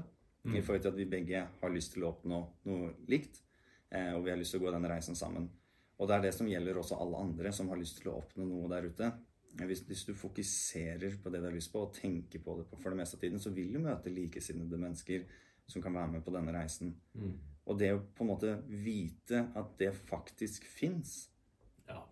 [0.44, 3.38] I forhold til at vi begge har lyst til å oppnå noe likt.
[3.90, 5.48] Eh, og vi har lyst til å gå den reisen sammen.
[5.98, 8.44] Og det er det som gjelder også alle andre som har lyst til å oppnå
[8.44, 9.12] noe der ute.
[9.59, 12.66] Eh, Hvis, hvis du fokuserer på det du har lyst på, og tenker på det
[12.83, 15.24] for det meste av tiden, så vil du møte likesinnede mennesker
[15.66, 16.94] som kan være med på denne reisen.
[17.64, 21.30] Og det å på en måte vite at det faktisk fins,
[21.88, 22.02] Ja.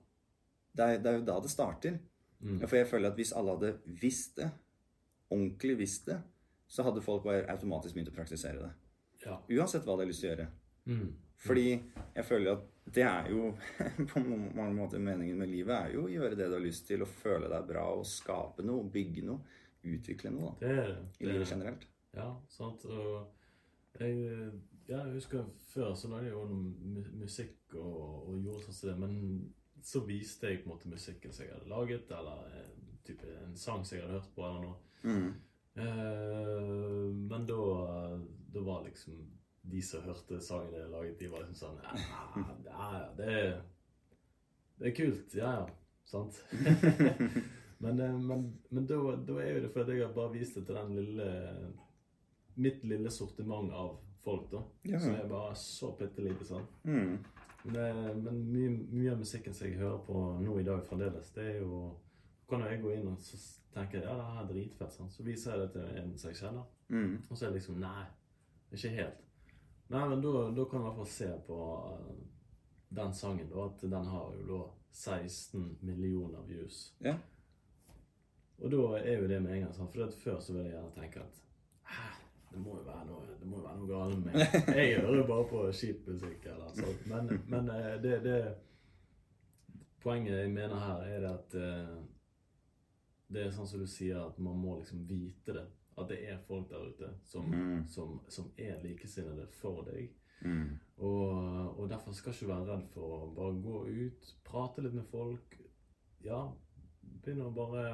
[0.75, 1.99] det det er jo da det starter.
[2.41, 2.61] Mm.
[2.67, 4.51] For jeg føler at hvis alle hadde visst det,
[5.31, 6.23] ordentlig visst det,
[6.73, 8.73] så hadde folk bare automatisk begynt å praktisere det.
[9.27, 9.37] Ja.
[9.59, 10.47] Uansett hva de har lyst til å gjøre.
[10.89, 11.11] Mm.
[11.43, 11.67] Fordi
[12.17, 13.51] jeg føler at det er jo
[14.13, 17.05] på mange måter meningen med livet er jo å gjøre det du har lyst til,
[17.05, 19.43] og føle deg bra, og skape noe, bygge noe,
[19.93, 20.97] utvikle noe da, Det det.
[21.21, 21.87] i Det- livet generelt.
[22.17, 22.85] Ja, sant.
[22.85, 24.51] Og jeg,
[24.89, 28.99] jeg husker før så lagde jeg jo noe musikk og, og gjorde sånn som det,
[29.05, 33.27] men så viste jeg på en måte musikken som jeg hadde laget, eller en, type,
[33.45, 34.77] en sang som jeg hadde hørt på, eller noe.
[35.03, 35.33] Mm.
[35.75, 37.61] Eh, men da,
[38.53, 39.15] da var liksom
[39.63, 42.25] de som hørte sangen jeg laget, de var liksom sånn Ja,
[42.67, 43.53] ja, ja, det er
[44.79, 45.37] Det er kult.
[45.39, 45.67] Ja, ja.
[46.05, 46.43] Sant?
[47.85, 50.67] men eh, men, men da, da er jo det fordi jeg har bare vist det
[50.67, 51.29] til den lille
[52.61, 54.61] Mitt lille sortiment av folk, da.
[54.85, 54.99] Ja.
[55.01, 56.67] Som er bare så bitte lite sånn.
[56.85, 57.15] Mm.
[57.63, 61.47] Men, men mye, mye av musikken som jeg hører på nå i dag fremdeles, det
[61.49, 61.79] er jo
[62.53, 63.41] kan jeg gå inn og så
[63.73, 64.93] tenke ja, det her er dritfett.
[64.95, 65.13] sant?
[65.17, 66.69] Så viser jeg det til en som jeg kjenner.
[66.93, 67.15] Mm.
[67.29, 68.05] Og så er det liksom Nei,
[68.77, 69.21] ikke helt.
[69.93, 71.59] Nei, men da, da kan du i hvert fall se på
[71.91, 72.23] eh,
[72.97, 74.63] den sangen, da, at den har jo da
[74.93, 76.83] 16 millioner views.
[77.05, 77.17] Ja.
[78.63, 79.73] Og da er jo det med en gang.
[79.77, 81.41] sånn, For før så ville jeg gjerne tenke at
[81.93, 82.11] «Hæ,
[82.53, 84.57] det må jo være noe, det må jo være noe galt med meg.
[84.79, 86.45] Jeg hører jo bare på kjip musikk.
[86.53, 87.07] eller sånt.
[87.09, 88.37] Men, men eh, det, det
[90.03, 91.91] Poenget jeg mener her, er det at eh,
[93.33, 95.67] det er sånn som du sier, at man må liksom vite det.
[95.99, 97.87] At det er folk der ute som, Mm.
[97.89, 100.11] som, som er likesinnede for deg.
[100.45, 100.79] Mm.
[100.99, 105.05] Og, og derfor skal ikke være redd for å bare gå ut, prate litt med
[105.11, 105.59] folk.
[106.25, 106.53] Ja,
[107.23, 107.85] begynne å bare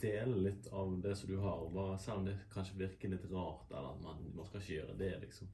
[0.00, 1.64] dele litt av det som du har.
[1.74, 4.98] Bare, selv om det kanskje virker litt rart, eller at man, man skal ikke gjøre
[4.98, 5.48] det, liksom.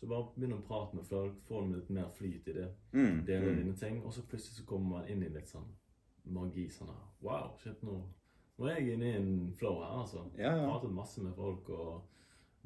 [0.00, 2.68] Så bare begynn å prate med folk, få dem litt mer flyt i det.
[2.96, 3.24] Mm.
[3.28, 3.56] Dele Mm.
[3.60, 4.02] dine ting.
[4.04, 5.68] Og så plutselig så kommer man inn i litt sånn
[6.24, 6.68] magi.
[6.72, 7.98] Sånn her Wow, shit, nå,
[8.60, 10.24] nå er jeg inne i en flow her, altså.
[10.38, 10.66] Ja, ja.
[10.68, 12.02] Pratet masse med folk, og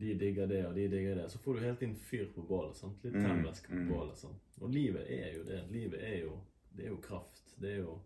[0.00, 1.28] de digger det, og de digger det.
[1.30, 2.76] Så får du helt inn fyr på bålet.
[2.76, 3.04] sant?
[3.04, 3.88] Litt Mm, tennvæske på mm.
[3.92, 4.18] bålet.
[4.18, 4.58] sant?
[4.60, 5.60] Og livet er jo det.
[5.70, 6.40] Livet er jo,
[6.76, 7.54] det er jo kraft.
[7.60, 8.00] Det er jo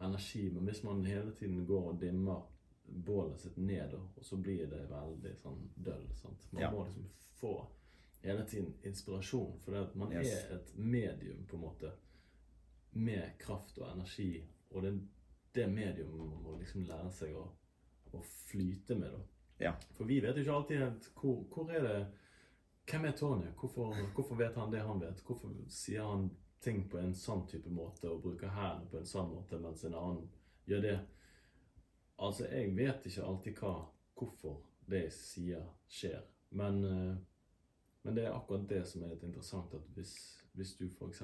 [0.00, 0.50] energi.
[0.50, 2.42] Men hvis man hele tiden går og dimmer
[3.06, 6.06] bålet sitt ned, og så blir det veldig sånn døll.
[6.14, 6.46] sant?
[6.52, 6.70] Man Ja.
[6.70, 7.04] må liksom
[7.40, 7.66] få
[8.22, 9.58] hele tiden inspirasjon.
[9.60, 10.44] For det at man Yes.
[10.50, 11.90] er et medium, på en måte,
[12.92, 14.44] med kraft og energi.
[14.70, 14.98] Og det er
[15.54, 17.44] det mediumet man må liksom lære seg å,
[18.14, 19.22] å flyte med, da.
[19.60, 19.74] Ja.
[19.96, 21.98] For vi vet jo ikke alltid helt hvor, hvor er det
[22.90, 23.50] Hvem er Tony?
[23.60, 25.20] Hvorfor, hvorfor vet han det han vet?
[25.22, 26.24] Hvorfor sier han
[26.64, 29.94] ting på en sånn type måte og bruker hælen på en sånn måte, mens en
[29.94, 30.24] annen
[30.66, 30.96] gjør det?
[32.18, 33.74] Altså, jeg vet ikke alltid hva,
[34.18, 34.58] hvorfor
[34.90, 36.24] det jeg sier, skjer.
[36.58, 37.14] Men, eh,
[38.02, 40.16] men det er akkurat det som er litt interessant, at hvis,
[40.58, 41.22] hvis du f.eks.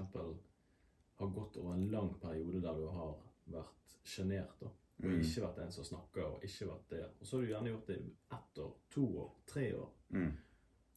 [1.19, 3.17] har gått over en lang periode der du har
[3.51, 5.21] vært sjenert, da, og Mm.
[5.21, 7.87] ikke vært en som snakker, og ikke vært det, og så har du gjerne gjort
[7.87, 10.33] det i ett år, to år, tre år, Mm.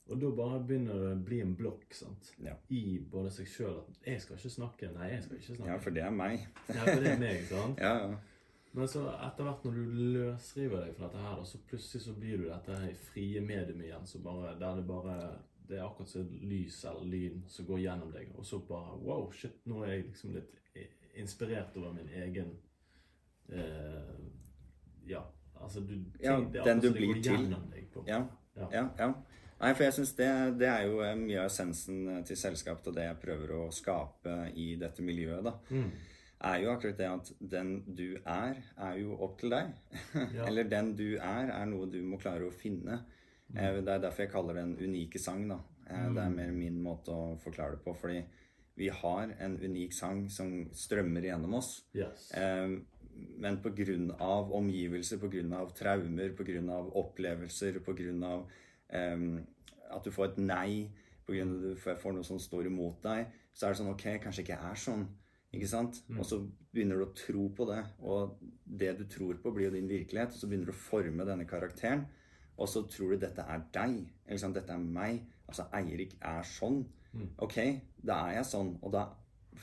[0.10, 2.32] og da bare begynner det å bli en blokk sant?
[2.40, 2.54] Ja.
[2.70, 5.66] i både seg sjøl at 'jeg skal ikke snakke', 'nei, jeg skal ikke snakke'.
[5.68, 6.40] ja, for det er meg.
[6.70, 7.78] Ja, for det er meg, sant?
[7.80, 8.16] Ja, ja.
[8.74, 12.38] Men så etter hvert når du løsriver deg fra dette her, så plutselig så blir
[12.38, 16.28] du dette her frie medium igjen, så bare, der det bare Det er akkurat som
[16.42, 20.06] lys eller lyn som går gjennom deg, og så bare Wow, shit, nå er jeg
[20.08, 20.56] liksom litt
[21.22, 22.54] inspirert over min egen
[23.52, 24.16] eh,
[25.10, 25.24] Ja,
[25.62, 27.50] altså du ting, Ja, det den du blir til.
[27.74, 28.04] Deg på.
[28.08, 28.24] Ja,
[28.56, 28.70] Ja.
[28.74, 28.88] ja.
[29.00, 29.14] ja.
[29.60, 30.30] Nei, for jeg syns det,
[30.60, 33.66] det er jo eh, mye av essensen eh, til selskapet og det jeg prøver å
[33.76, 35.58] skape i dette miljøet, da.
[35.76, 35.90] Mm.
[36.50, 39.74] Er jo akkurat det at den du er, er jo opp til deg.
[40.38, 40.46] Ja.
[40.48, 43.02] Eller den du er, er noe du må klare å finne.
[43.50, 43.60] Mm.
[43.84, 45.58] Det er derfor jeg kaller det en unike sang, da.
[45.90, 46.16] Mm.
[46.16, 47.96] Det er mer min måte å forklare det på.
[48.00, 48.22] Fordi
[48.80, 51.74] vi har en unik sang som strømmer gjennom oss.
[51.96, 52.30] Yes.
[52.32, 52.78] Eh,
[53.44, 53.98] men pga.
[54.56, 55.66] omgivelser, pga.
[55.76, 56.80] traumer, pga.
[57.04, 58.34] opplevelser, pga.
[58.90, 59.18] Eh,
[59.90, 60.92] at du får et nei,
[61.28, 61.44] pga.
[61.44, 64.62] at du får noe som står imot deg, så er det sånn Ok, kanskje ikke
[64.72, 65.08] er sånn.
[65.52, 66.04] Ikke sant?
[66.08, 66.20] Mm.
[66.22, 66.38] Og så
[66.72, 67.82] begynner du å tro på det.
[68.06, 70.36] Og det du tror på, blir jo din virkelighet.
[70.36, 72.06] Og så begynner du å forme denne karakteren.
[72.60, 74.04] Og så tror du dette er deg.
[74.30, 75.24] Dette er meg.
[75.50, 76.84] Altså Eirik er sånn.
[77.14, 77.32] Mm.
[77.46, 77.58] Ok,
[78.06, 78.72] da er jeg sånn.
[78.84, 79.08] Og da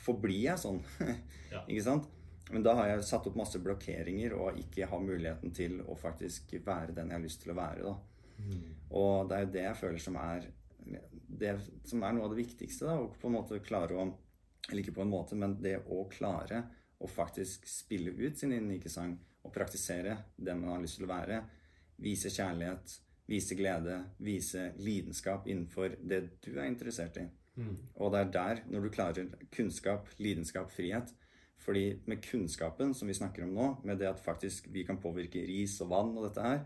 [0.04, 0.82] forblir jeg sånn.
[1.54, 1.62] ja.
[1.64, 2.10] Ikke sant?
[2.52, 6.54] Men da har jeg satt opp masse blokkeringer og ikke har muligheten til å faktisk
[6.66, 7.88] være den jeg har lyst til å være.
[7.88, 7.96] da.
[8.36, 8.68] Mm.
[9.00, 10.46] Og det er jo det jeg føler som er
[11.26, 11.56] det
[11.88, 12.86] som er noe av det viktigste.
[12.86, 14.06] da, Å på en måte klare å
[14.68, 16.64] Eller ikke på en måte, men det å klare
[16.98, 19.12] å faktisk spille ut sin unike sang
[19.46, 21.36] og praktisere det man har lyst til å være.
[22.02, 22.96] Vise kjærlighet,
[23.26, 27.26] vise glede, vise lidenskap innenfor det du er interessert i.
[27.56, 27.76] Mm.
[27.96, 31.14] Og det er der, når du klarer kunnskap, lidenskap, frihet
[31.64, 35.40] Fordi med kunnskapen som vi snakker om nå, med det at faktisk vi kan påvirke
[35.48, 36.60] ris og vann og dette her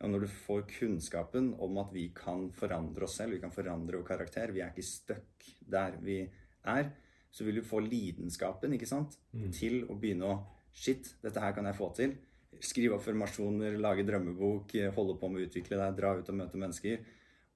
[0.00, 4.00] Og når du får kunnskapen om at vi kan forandre oss selv, vi kan forandre
[4.00, 6.24] vår karakter Vi er ikke stuck der vi
[6.66, 6.90] er.
[7.30, 9.52] Så vil du få lidenskapen ikke sant, mm.
[9.54, 10.40] til å begynne å
[10.72, 12.14] Shit, dette her kan jeg få til.
[12.62, 16.60] Skrive opp formasjoner, lage drømmebok, holde på med å utvikle deg, dra ut og møte
[16.60, 17.00] mennesker.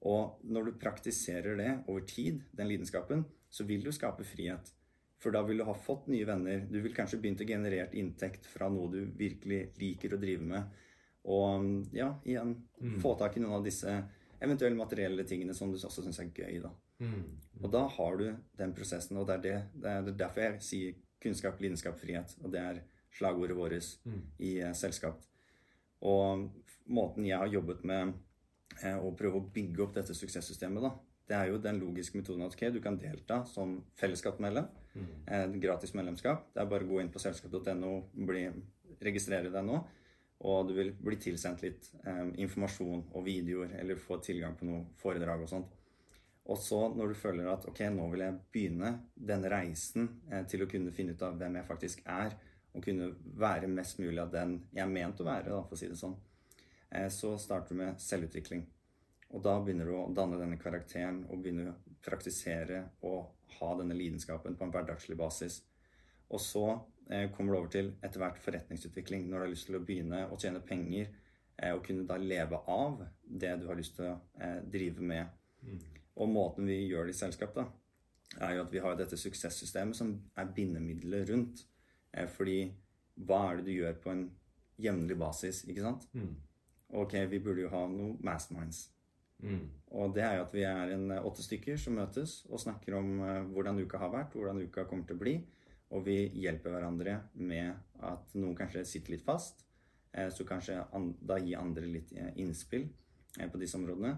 [0.07, 4.73] Og når du praktiserer det over tid, den lidenskapen, så vil du skape frihet.
[5.17, 6.65] For da vil du ha fått nye venner.
[6.69, 10.83] Du vil kanskje begynt å generere inntekt fra noe du virkelig liker å drive med.
[11.27, 12.99] Og ja, igjen mm.
[13.03, 13.95] få tak i noen av disse
[14.37, 16.59] eventuelle materielle tingene som du også syns er gøy.
[16.63, 16.71] da.
[17.01, 17.23] Mm.
[17.63, 18.27] Og da har du
[18.59, 22.37] den prosessen, og det er, det, det er derfor jeg sier kunnskap, lidenskap, frihet.
[22.43, 22.83] Og det er
[23.15, 24.21] slagordet vårt mm.
[24.43, 25.21] i uh, selskap.
[26.05, 26.47] Og
[26.87, 30.91] måten jeg har jobbet med å og prøve å bygge opp dette suksesssystemet, da.
[31.27, 34.67] Det er jo den logiske metoden at okay, du kan delta som fellesskapsmedlem.
[34.93, 35.07] Mm.
[35.27, 36.45] Eh, gratis medlemskap.
[36.53, 37.91] Det er bare å gå inn på selskap.no,
[39.03, 39.81] registrere deg nå.
[40.47, 44.85] Og du vil bli tilsendt litt eh, informasjon og videoer, eller få tilgang på noe
[45.01, 45.75] foredrag og sånt.
[46.47, 50.63] Og så når du føler at ok, nå vil jeg begynne denne reisen eh, til
[50.63, 52.37] å kunne finne ut av hvem jeg faktisk er,
[52.77, 53.11] og kunne
[53.41, 55.97] være mest mulig av den jeg er ment å være, da, for å si det
[55.97, 56.15] sånn,
[56.89, 58.65] Eh, så starter du med selvutvikling.
[59.35, 63.97] Og da begynner du å danne denne karakteren og begynner å praktisere og ha denne
[63.97, 65.61] lidenskapen på en hverdagslig basis.
[66.31, 66.65] Og så
[67.11, 70.23] eh, kommer du over til etter hvert forretningsutvikling, når du har lyst til å begynne
[70.31, 74.53] å tjene penger eh, og kunne da leve av det du har lyst til å
[74.71, 75.35] drive med.
[75.67, 75.81] Mm.
[76.23, 77.67] Og måten vi gjør det i selskap, da,
[78.39, 81.65] er jo at vi har dette suksesssystemet som er bindemiddelet rundt.
[82.17, 82.59] Eh, fordi
[83.27, 84.27] hva er det du gjør på en
[84.81, 86.05] jevnlig basis, ikke sant?
[86.13, 86.35] Mm.
[87.01, 88.87] Ok, vi burde jo ha noe masterminds.
[89.43, 89.67] Mm.
[89.99, 92.97] Og det er jo at vi er en eh, åtte stykker som møtes og snakker
[92.97, 95.35] om uh, hvordan uka har vært, hvordan uka kommer til å bli.
[95.93, 99.63] Og vi hjelper hverandre med at noen kanskje sitter litt fast.
[100.33, 102.09] Så kanskje an da gi andre litt
[102.41, 102.87] innspill
[103.37, 104.15] på disse områdene.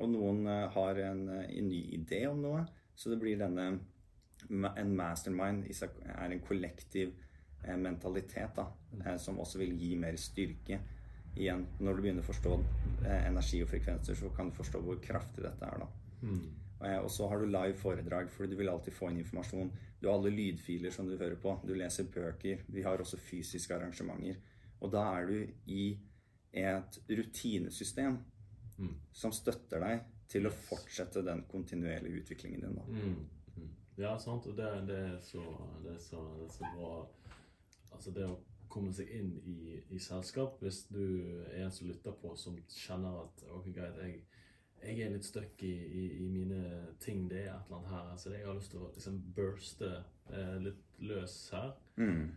[0.00, 2.64] Og noen har en, en, ny idé om noe.
[2.96, 3.66] Så det blir denne
[4.50, 7.12] En mastermind er en kollektiv
[7.78, 9.04] mentalitet da, mm.
[9.22, 10.80] som også vil gi mer styrke
[11.38, 12.56] igjen, når du begynner å forstå
[13.06, 15.84] eh, energi og frekvenser, så kan du forstå hvor kraftig dette er.
[15.84, 15.88] da.
[16.22, 16.42] Mm.
[16.82, 19.70] Eh, og så har du live foredrag, for du vil alltid få inn informasjon.
[20.00, 21.54] Du har alle lydfiler som du hører på.
[21.66, 22.64] Du leser bøker.
[22.68, 24.40] Vi har også fysiske arrangementer.
[24.82, 25.36] Og da er du
[25.70, 25.84] i
[26.52, 28.18] et rutinesystem
[28.78, 28.96] mm.
[29.14, 32.76] som støtter deg til å fortsette den kontinuerlige utviklingen din.
[32.76, 32.88] da.
[32.88, 33.16] Mm.
[33.56, 33.70] mm.
[34.02, 34.48] Ja, sant.
[34.50, 35.42] Og det, det, er så,
[35.84, 36.92] det, er så, det er så bra
[37.92, 38.40] Altså det å
[38.72, 40.60] komme seg inn i, i, selskap.
[40.62, 41.02] Hvis du
[41.52, 44.22] er en som lytter på, som kjenner at ok, greit, jeg,
[44.82, 46.62] jeg er litt stuck i, i, i, mine
[47.02, 47.26] ting.
[47.30, 48.14] Det er et eller annet her.
[48.18, 49.92] Så jeg har lyst til å liksom burste
[50.32, 51.76] eh, litt løs her.
[52.00, 52.32] Mm.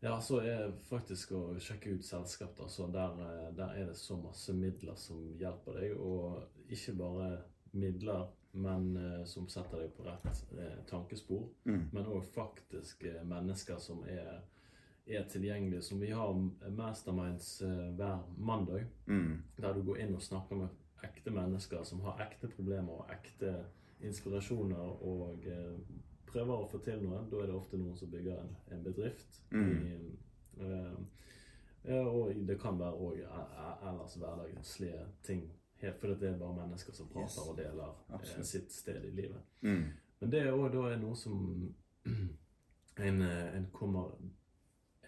[0.00, 2.54] Ja, så er faktisk å sjekke ut selskap.
[2.58, 5.96] Da, så der, eh, der, er det så masse midler som hjelper deg.
[5.98, 7.30] Og ikke bare
[7.72, 11.48] midler, men eh, som setter deg på rett eh, tankespor.
[11.66, 11.88] Mm.
[11.92, 14.38] Men òg faktisk mennesker som er
[15.08, 15.82] er tilgjengelig.
[15.84, 16.34] Som vi har
[16.76, 18.86] masterminds eh, hver mandag.
[19.06, 19.42] Mm.
[19.56, 20.68] Der du går inn og snakker med
[21.06, 23.52] ekte mennesker som har ekte problemer og ekte
[24.04, 25.76] inspirasjoner og eh,
[26.28, 27.22] prøver å få til noe.
[27.30, 29.40] Da er det ofte noen som bygger en, en bedrift.
[29.52, 29.70] Mm.
[29.78, 30.98] I, eh,
[32.08, 35.46] og det kan være òg ellers hverdagslige ting.
[35.78, 37.46] Helt fordi det er bare mennesker som prater yes.
[37.46, 39.54] og deler eh, sitt sted i livet.
[39.62, 39.86] Mm.
[40.20, 41.38] Men det er òg noe som
[43.06, 44.16] en, en kommer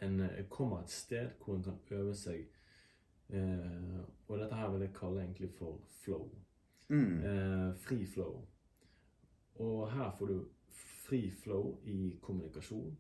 [0.02, 2.46] en eh, kommer et sted hvor en kan øve seg
[3.28, 6.30] eh, Og dette her vil jeg kalle egentlig for flow.
[6.88, 7.20] Mm.
[7.24, 8.44] Eh, fri flow.
[9.54, 12.96] Og her får du fri flow i kommunikasjon.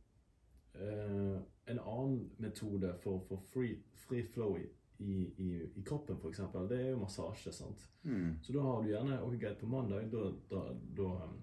[0.74, 4.66] eh, en annen metode for få free, free flow i,
[4.98, 7.52] i, i, i kroppen, f.eks., det er jo massasje.
[7.52, 7.88] sant?
[8.02, 8.38] Mm.
[8.42, 10.64] Så da har du gjerne ok, greit, på mandag da, da,
[10.96, 11.36] da um,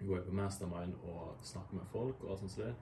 [0.00, 2.74] går jeg på mastermind og snakker med folk og alt sånt som det.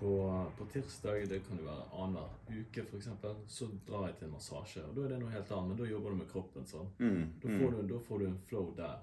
[0.00, 0.12] På,
[0.58, 3.08] på tirsdag, det kan jo være annenhver uke f.eks.,
[3.52, 4.84] så drar jeg til en massasje.
[4.88, 6.66] Og da er det noe helt annet, men da jobber du med kroppen.
[6.66, 6.88] sånn.
[6.98, 7.26] Mm.
[7.42, 9.02] Da får, du, da får du en flow der.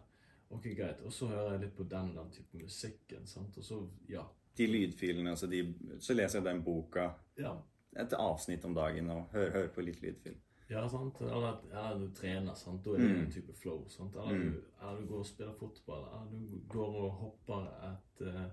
[0.50, 1.02] Ok, greit.
[1.06, 3.26] Og så hører jeg litt på den den type musikken.
[3.28, 3.58] sant?
[3.58, 3.80] Og så,
[4.10, 4.24] ja.
[4.58, 5.62] De lydfilene, altså de,
[6.02, 7.54] så leser jeg den boka Ja,
[7.96, 10.40] et avsnitt om dagen og hører, hører på litt lydfilm.
[10.70, 11.22] ja sant?
[11.22, 12.82] Eller, eller du trener, sant?
[12.84, 13.20] Da er det Mm.
[13.26, 13.86] en type flow.
[13.90, 14.16] sant?
[14.16, 18.50] Eller, du, eller du går og spiller fotball, eller du går og hopper et eh,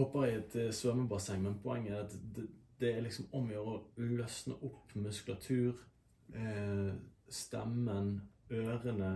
[0.00, 2.46] Hopper i et eh, svømmebasseng, men poenget er at det,
[2.80, 3.82] det er liksom om å gjøre å
[4.16, 5.76] løsne opp muskulatur,
[6.34, 6.94] eh,
[7.28, 8.16] stemmen,
[8.50, 9.12] ørene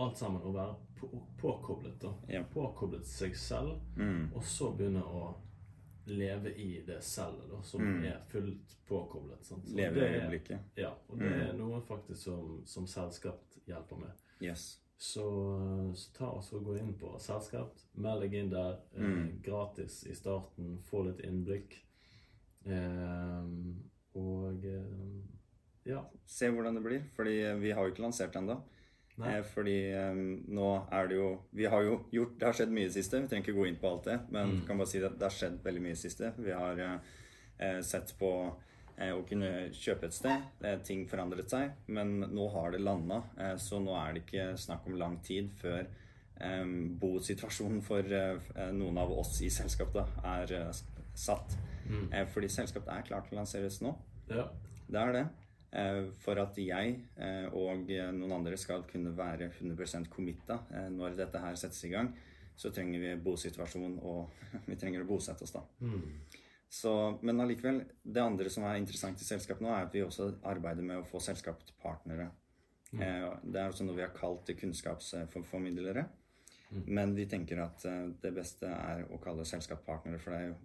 [0.00, 0.40] Alt sammen.
[0.48, 1.98] Å være på, påkoblet.
[2.00, 2.14] da.
[2.32, 2.38] Ja.
[2.54, 3.74] Påkoblet seg selv.
[3.98, 4.30] Mm.
[4.34, 5.34] Og så begynne å
[6.08, 8.04] leve i det cellet da, som Mm.
[8.08, 9.44] er fullt påkoblet.
[9.44, 9.66] Sant?
[9.68, 10.58] Så Leve i øyeblikket.
[10.76, 11.40] Ja, og det Mm.
[11.48, 14.12] er noe faktisk som, som Selskapt hjelper med.
[14.40, 14.78] Yes.
[15.00, 15.22] Så,
[15.96, 17.86] så ta oss og gå inn på Selskapt.
[17.96, 18.74] Meld deg inn der.
[18.94, 19.38] Eh, Mm.
[19.42, 20.74] gratis i starten.
[20.90, 21.78] Få litt innblikk.
[22.66, 23.46] Eh,
[24.20, 25.22] og eh,
[25.88, 26.02] ja.
[26.28, 28.58] Se hvordan det blir, fordi vi har jo ikke lansert ennå.
[29.24, 30.14] Eh, fordi eh,
[30.48, 33.18] nå er det jo Vi har jo gjort Det har skjedd mye i siste.
[33.20, 34.66] Vi trenger ikke gå inn på alt det, men Mm.
[34.66, 36.32] kan bare si at det har skjedd veldig mye i siste.
[36.38, 36.98] Vi har eh,
[37.58, 38.52] eh, sett på eh,
[39.14, 40.42] å kunne kjøpe et sted.
[40.60, 43.22] Eh, ting forandret seg, men nå har det landa.
[43.40, 46.64] Eh, så nå er det ikke snakk om lang tid før eh,
[47.00, 50.82] bosituasjonen for eh, noen av oss i selskapet er eh,
[51.16, 51.56] satt.
[51.88, 52.08] Mm.
[52.12, 53.96] Eh, fordi selskapet er klart til å lanseres nå.
[54.32, 54.48] ja.
[54.90, 55.26] Det er det.
[55.70, 60.88] Eh, For at jeg eh, og eh, noen andre skal kunne være 100 committa eh,
[60.90, 62.08] når dette her settes i gang,
[62.58, 64.32] så trenger vi bosituasjon, og
[64.68, 65.62] vi trenger å bosette oss da.
[65.86, 66.02] Mm.
[66.70, 70.28] Så, men allikevel, det andre som er interessant i selskapet nå, er at vi også
[70.46, 72.28] arbeider med å få selskapspartnere.
[72.92, 73.00] Mm.
[73.42, 75.26] Det er også noe vi har kalt kunnskapsformidlere.
[75.34, 76.06] kunnskapsformidlere.
[76.70, 80.58] Men vi tenker at eh, det beste er å kalle selskapspartnere, for det er jo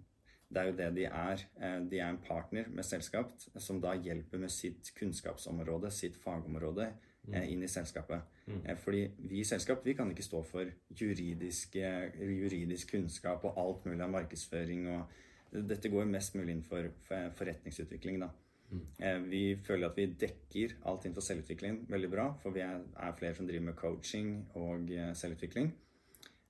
[0.46, 1.40] det er jo det de er.
[1.58, 6.92] Eh, De er en partner med selskap som da hjelper med sitt kunnskapsområde, sitt fagområde,
[7.32, 8.22] eh, inn i selskapet.
[8.46, 8.76] Mm.
[8.78, 14.04] Fordi vi i selskap vi kan ikke stå for juridisk, juridisk kunnskap og alt mulig
[14.06, 14.86] av markedsføring.
[14.94, 15.10] og
[15.52, 16.90] Dette går mest mulig inn for-
[17.38, 18.20] forretningsutvikling.
[18.20, 18.30] da.
[18.72, 19.28] Mm.
[19.30, 23.34] Vi føler at vi dekker alt innenfor selvutvikling veldig bra, for vi er, er flere
[23.34, 25.72] som driver med coaching og eh, selvutvikling.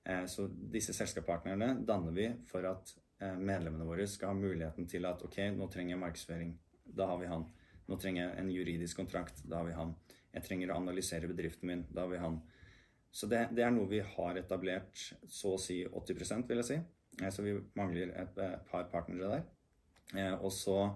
[0.05, 5.05] Eh, Så disse selskapspartnerne danner vi for at eh, medlemmene våre skal ha muligheten til
[5.05, 6.57] at ok, nå trenger jeg markedsføring.
[6.87, 7.45] Da har vi han.
[7.87, 9.43] Nå trenger jeg en juridisk kontrakt.
[9.47, 9.93] Da har vi han.
[10.33, 11.85] Jeg trenger å analysere bedriften min.
[11.93, 12.41] Da har vi han.
[13.11, 16.79] Så det, det er noe vi har etablert så å si 80 vil jeg si.
[17.21, 19.43] Eh, Så vi mangler et, et par partnere der.
[20.15, 20.95] Eh, Og så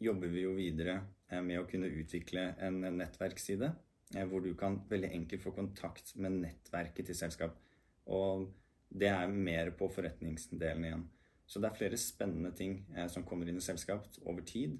[0.00, 3.68] jobber vi jo videre eh, med å kunne utvikle en nettverksside
[4.16, 7.58] eh, hvor du kan veldig enkelt få kontakt med nettverket til selskap.
[8.06, 8.48] Og
[8.90, 11.04] det er mer på forretningsdelen igjen.
[11.46, 14.78] Så det er flere spennende ting eh, som kommer inn i selskap over tid.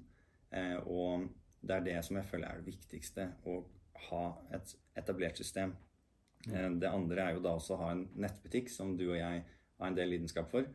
[0.51, 1.29] Eh, og
[1.63, 3.29] det er det som jeg føler er det viktigste.
[3.45, 3.57] Å
[4.09, 4.23] ha
[4.57, 5.75] et etablert system.
[6.51, 9.43] Eh, det andre er jo da også å ha en nettbutikk, som du og jeg
[9.79, 10.67] har en del lidenskap for.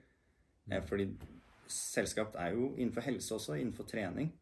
[0.70, 1.10] Eh, fordi
[1.68, 4.32] selskap er jo innenfor helse også, innenfor trening.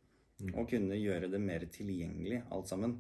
[0.52, 2.98] Å kunne gjøre det mer tilgjengelig alt sammen.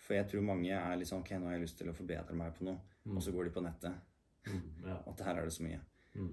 [0.00, 2.32] For jeg tror mange er litt sånn Ok, nå har jeg lyst til å forbedre
[2.34, 2.78] meg på noe.
[3.12, 3.92] Og så går de på nettet.
[4.48, 4.86] Mm.
[5.10, 5.80] At her er det så mye.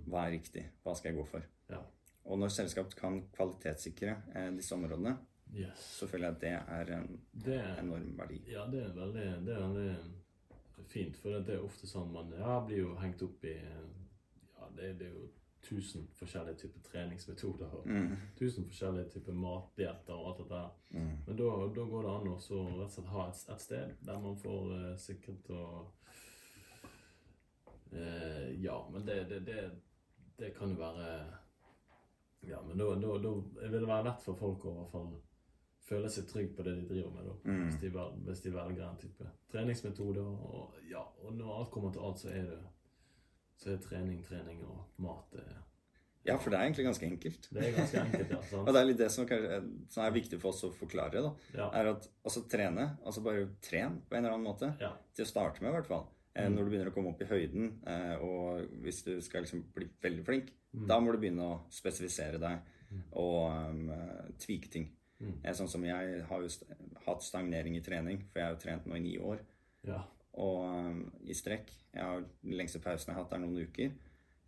[0.08, 0.64] Hva er riktig?
[0.84, 1.44] Hva skal jeg gå for?
[2.26, 5.18] Og når selskap kan kvalitetssikre eh, disse områdene,
[5.54, 5.78] Yes.
[6.00, 8.40] så føler jeg at det er en Det, enorm verdi.
[8.50, 9.92] Ja, det er veldig, det er veldig
[10.84, 11.18] fint.
[11.18, 15.08] For det er ofte sånn man ja, blir jo hengt opp i Ja, det, det
[15.08, 15.28] er jo
[15.66, 18.16] tusen forskjellige typer treningsmetoder og Mm.
[18.38, 20.70] tusen forskjellige typer matdietter og alt dette her.
[20.92, 21.16] Mm.
[21.28, 23.96] Men da, da går det an å så rett og slett ha et, et sted
[24.06, 25.64] der man får uh, sikret å
[27.94, 29.72] uh, Ja, men det, det, det,
[30.38, 31.10] det kan jo være
[32.46, 33.34] Ja, men da, da, da
[33.70, 35.16] vil det være lett for folk å i hvert fall
[35.86, 37.36] føle seg trygg på det de driver med, da.
[37.46, 37.60] Mm.
[37.68, 40.24] Hvis, de, vel- hvis de velger en type treningsmetode.
[40.26, 42.64] Og, ja, og når alt kommer til alt, så er det
[43.56, 45.46] så er trening, trening og mat det,
[46.26, 47.48] Ja, for det er egentlig ganske enkelt.
[47.54, 48.40] det er ganske enkelt, ja.
[48.66, 49.60] Og det er litt det som, kanskje,
[49.94, 51.32] som er viktig for oss å forklare, da.
[51.56, 51.70] Ja.
[51.80, 54.74] Er at altså trene, altså bare tren på en eller annen måte.
[54.82, 54.92] Ja.
[55.16, 56.08] Til å starte med, i hvert fall.
[56.36, 56.52] Mm.
[56.52, 59.88] Når du begynner å komme opp i høyden, eh, og hvis du skal liksom bli
[60.04, 62.74] veldig flink, da må du begynne å spesifisere deg
[63.16, 64.90] og um, eh, tvike ting.
[65.22, 66.66] Eh, Sånn som jeg har jo st
[67.06, 69.40] hatt stagnering i trening, for jeg har jo trent nå i ni år.
[69.88, 70.04] ja.
[70.36, 71.70] Og um, i strekk.
[71.94, 73.94] Jeg har Den lengste pausen jeg har hatt, er noen uker.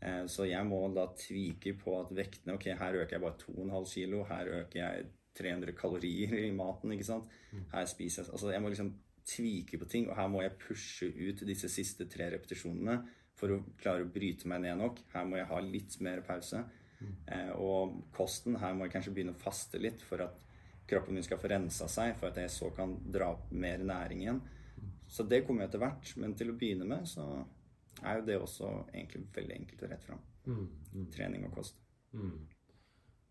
[0.01, 3.93] Eh, så jeg må da tvike på at vektene Ok, her øker jeg bare 2,5
[3.93, 4.23] kilo.
[4.27, 5.05] Her øker jeg
[5.39, 6.91] 300 kalorier i maten.
[6.91, 7.29] ikke sant?
[7.71, 8.91] Her spiser jeg Altså, jeg må liksom
[9.25, 12.97] tvike på ting, og her må jeg pushe ut disse siste tre repetisjonene
[13.37, 14.99] for å klare å bryte meg ned nok.
[15.13, 16.65] Her må jeg ha litt mer pause.
[17.31, 20.43] Eh, og kosten, her må jeg kanskje begynne å faste litt for at
[20.87, 24.23] kroppen min skal få rensa seg, for at jeg så kan dra opp mer næring
[24.23, 24.41] igjen.
[25.07, 26.11] Så det kommer jo etter hvert.
[26.19, 27.25] Men til å begynne med så
[28.03, 30.23] er jo det også egentlig veldig enkelt og rett fram.
[31.13, 31.81] Trening og kost.
[32.13, 32.47] Mm.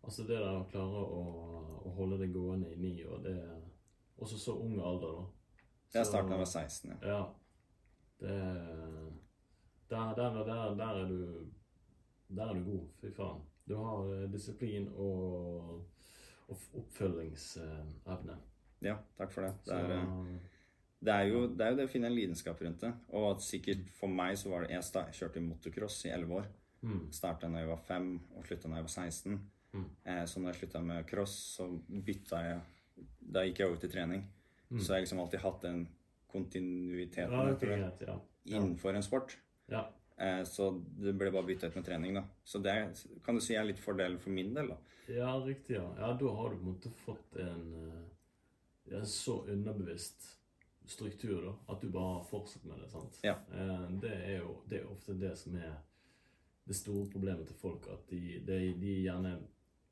[0.07, 1.23] Altså det der å klare å,
[1.83, 3.57] å holde det gående i ni år, det er
[4.17, 5.25] også så ung alder, da.
[5.93, 6.91] Jeg er starta da jeg var 16.
[6.91, 7.09] Ja.
[7.11, 7.21] Ja.
[8.17, 8.37] Det
[9.89, 11.19] der, der, der, der er du
[12.27, 12.87] Der er du god.
[13.01, 13.43] Fy faen.
[13.67, 15.85] Du har eh, disiplin og
[16.47, 18.37] oppfølgingsevne.
[18.85, 19.53] ja, takk for det.
[19.65, 20.37] Det er, eh,
[20.99, 22.93] det er, jo, det er jo det å finne en lidenskap rundt det.
[23.13, 26.47] Og at sikkert for meg så var det Jeg kjørte motocross i 11 år.
[26.81, 29.37] mm, Starta da jeg var 5 og slutta da jeg var 16.
[29.73, 29.85] Mm.
[30.05, 32.61] Eh, så når jeg slutta med cross, så bytta jeg
[33.33, 34.23] Da gikk jeg over til trening.
[34.69, 34.79] Mm.
[34.79, 35.87] Så jeg har liksom alltid hatt den
[36.27, 38.01] kontinuiteten ja, greit.
[38.01, 38.17] Ja.
[38.45, 39.37] innenfor en sport.
[39.69, 39.85] ja.
[40.17, 42.23] Eh, så det ble bare bytta ut med trening, da.
[42.43, 42.73] Så det
[43.25, 44.77] kan du si er litt fordel for min del, da.
[45.13, 45.75] Ja, riktig.
[45.77, 45.85] Ja.
[45.99, 48.03] ja, da har du på en måte fått en
[48.91, 50.23] en så underbevisst
[50.87, 52.89] struktur, da, at du bare har fortsatt med det.
[52.89, 53.19] sant?
[53.23, 53.33] Ja.
[53.53, 55.73] Eh, Det er jo det er ofte det som er
[56.67, 59.33] det store problemet til folk, at de, de, de er gjerne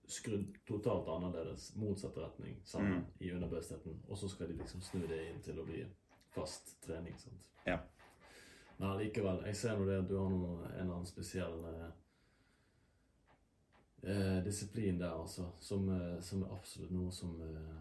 [0.07, 3.05] skrudd totalt annerledes, motsatt retning, sammen Mm.
[3.19, 5.85] i underbevisstheten, og så skal de liksom snu det inn til å bli
[6.35, 7.15] fast trening.
[7.17, 7.49] sant?
[7.65, 7.79] Ja.
[8.77, 11.91] Men allikevel, jeg ser nå det at du har noe, en eller annen spesiell eh,
[14.11, 15.49] eh, disiplin der, altså.
[15.63, 17.75] Som, eh, som er absolutt noe som eh,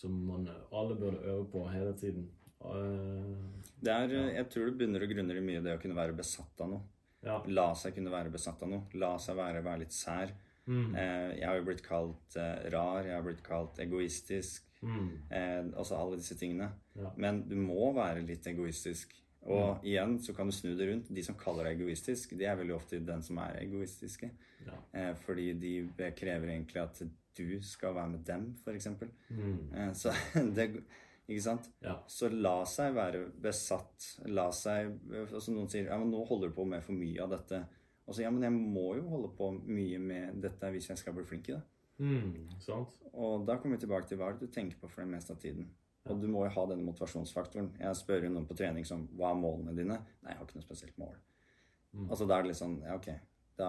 [0.00, 2.28] Som man alle burde øve på hele tiden.
[2.64, 3.34] Eh,
[3.82, 4.26] Det er, Ja.
[4.38, 6.82] Jeg tror det bunner og grunner i mye det å kunne være besatt av noe.
[7.22, 7.42] ja.
[7.48, 8.82] La seg kunne være besatt av noe.
[8.94, 10.32] La seg være, være litt sær.
[10.66, 10.94] Mm.
[10.94, 14.64] Eh, jeg har jo blitt kalt eh, rar, jeg har blitt kalt egoistisk.
[14.82, 15.08] Mm.
[15.30, 16.70] Eh, altså alle disse tingene.
[16.96, 17.10] Ja.
[17.16, 19.12] Men du må være litt egoistisk.
[19.48, 21.08] Og igjen så kan du snu det rundt.
[21.16, 24.28] De som kaller deg egoistisk, de er veldig ofte den som er egoistiske.
[24.66, 24.76] Ja.
[24.92, 27.00] Eh, fordi de krever egentlig at
[27.38, 28.90] du skal være med dem, f.eks.
[29.30, 29.74] Mm.
[29.74, 30.12] Eh, så
[30.56, 30.72] det
[31.30, 31.68] Ikke sant?
[31.80, 31.94] Ja.
[32.10, 34.08] Så la seg være besatt.
[34.34, 37.30] La seg altså Noen sier ja, men nå holder du på med for mye av
[37.36, 37.62] dette.
[38.10, 41.14] Og så ja, men jeg må jo holde på mye med dette hvis jeg skal
[41.14, 41.62] bli flink i det.
[42.00, 42.56] Mm.
[42.64, 42.96] Sant?
[43.12, 45.68] Og da kommer vi tilbake til hva du tenker på for det meste av tiden.
[46.08, 47.74] Og du må jo ha denne motivasjonsfaktoren.
[47.78, 49.98] Jeg spør jo noen på trening som Hva er målene dine?
[50.22, 51.16] Nei, jeg har ikke noe spesielt mål.
[51.92, 52.06] Mm.
[52.08, 53.08] Altså da er det litt sånn Ja, ok.
[53.60, 53.68] Da,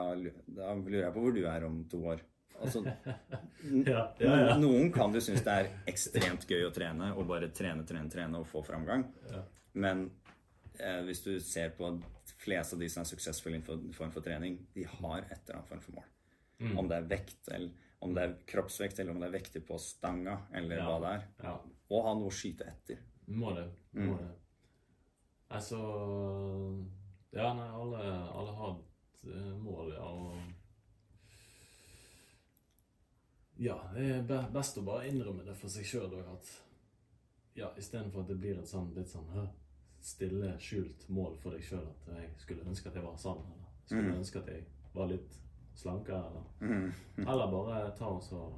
[0.56, 2.22] da lurer jeg på hvor du er om to år.
[2.62, 2.84] Altså,
[3.92, 4.56] Ja, ja, ja.
[4.62, 8.40] Noen kan du synes det er ekstremt gøy å trene og bare trene, trene, trene
[8.40, 9.04] og få framgang.
[9.32, 9.44] Ja.
[9.74, 10.06] Men
[10.80, 14.24] eh, hvis du ser på de fleste av de som er suksessfulle innenfor form for
[14.26, 16.08] trening, de har et eller annet form for mål.
[16.62, 16.74] Mm.
[16.78, 19.78] Om det er vekt, eller om det er kroppsvekt, eller om det er vekter på
[19.82, 20.88] stanga, eller Ja.
[20.88, 21.28] hva det er.
[21.92, 23.02] Og ha noe å skyte etter.
[23.28, 23.66] Må det.
[23.94, 24.18] Må Mm.
[24.18, 24.32] det.
[25.52, 25.78] Altså
[27.34, 30.04] Ja, nei, alle, alle har et eh, mål, ja.
[30.04, 30.38] Og
[33.62, 36.48] Ja, det er best å bare innrømme det for seg sjøl òg, at
[37.56, 39.44] ja, istedenfor at det blir et sånn litt sånn hæ,
[40.02, 43.70] stille, skjult mål for deg sjøl at jeg skulle ønske at jeg var sann, eller
[43.86, 44.18] skulle Mm.
[44.24, 44.66] ønske at jeg
[44.96, 45.38] var litt
[45.76, 46.94] slankere, eller Mm.
[47.18, 48.54] Eller bare ta oss og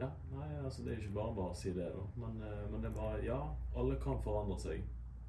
[0.00, 2.02] Ja, nei, altså det er ikke bare bare å si det, da.
[2.22, 3.38] Men, eh, men det er bare Ja,
[3.76, 4.82] alle kan forandre seg.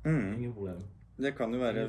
[0.06, 0.34] Mm.
[0.38, 0.84] Ingen problem.
[1.22, 1.88] Det kan jo være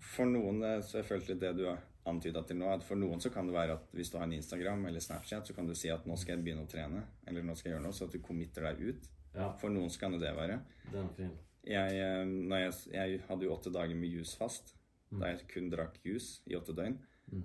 [0.00, 3.20] For noen, selvfølgelig så jeg følte det du har antyda til nå, at for noen
[3.20, 5.74] så kan det være at hvis du har en Instagram eller Snapchat, så kan du
[5.76, 8.06] si at nå skal jeg begynne å trene, eller nå skal jeg gjøre noe, så
[8.08, 9.08] at du committer deg ut.
[9.34, 10.60] Ja, For noen så kan det være.
[10.90, 11.34] den er fin.
[11.68, 14.74] Jeg, eh, jeg, jeg hadde jo åtte dager med juice fast,
[15.10, 16.96] da jeg kun drakk juice i åtte døgn.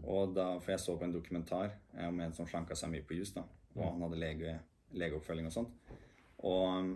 [0.03, 3.05] Og da, For jeg så på en dokumentar eh, om en som slanka seg mye
[3.05, 3.43] på juice, da,
[3.75, 4.55] og han hadde lege,
[4.93, 5.95] legeoppfølging og sånt.
[6.45, 6.91] Og um,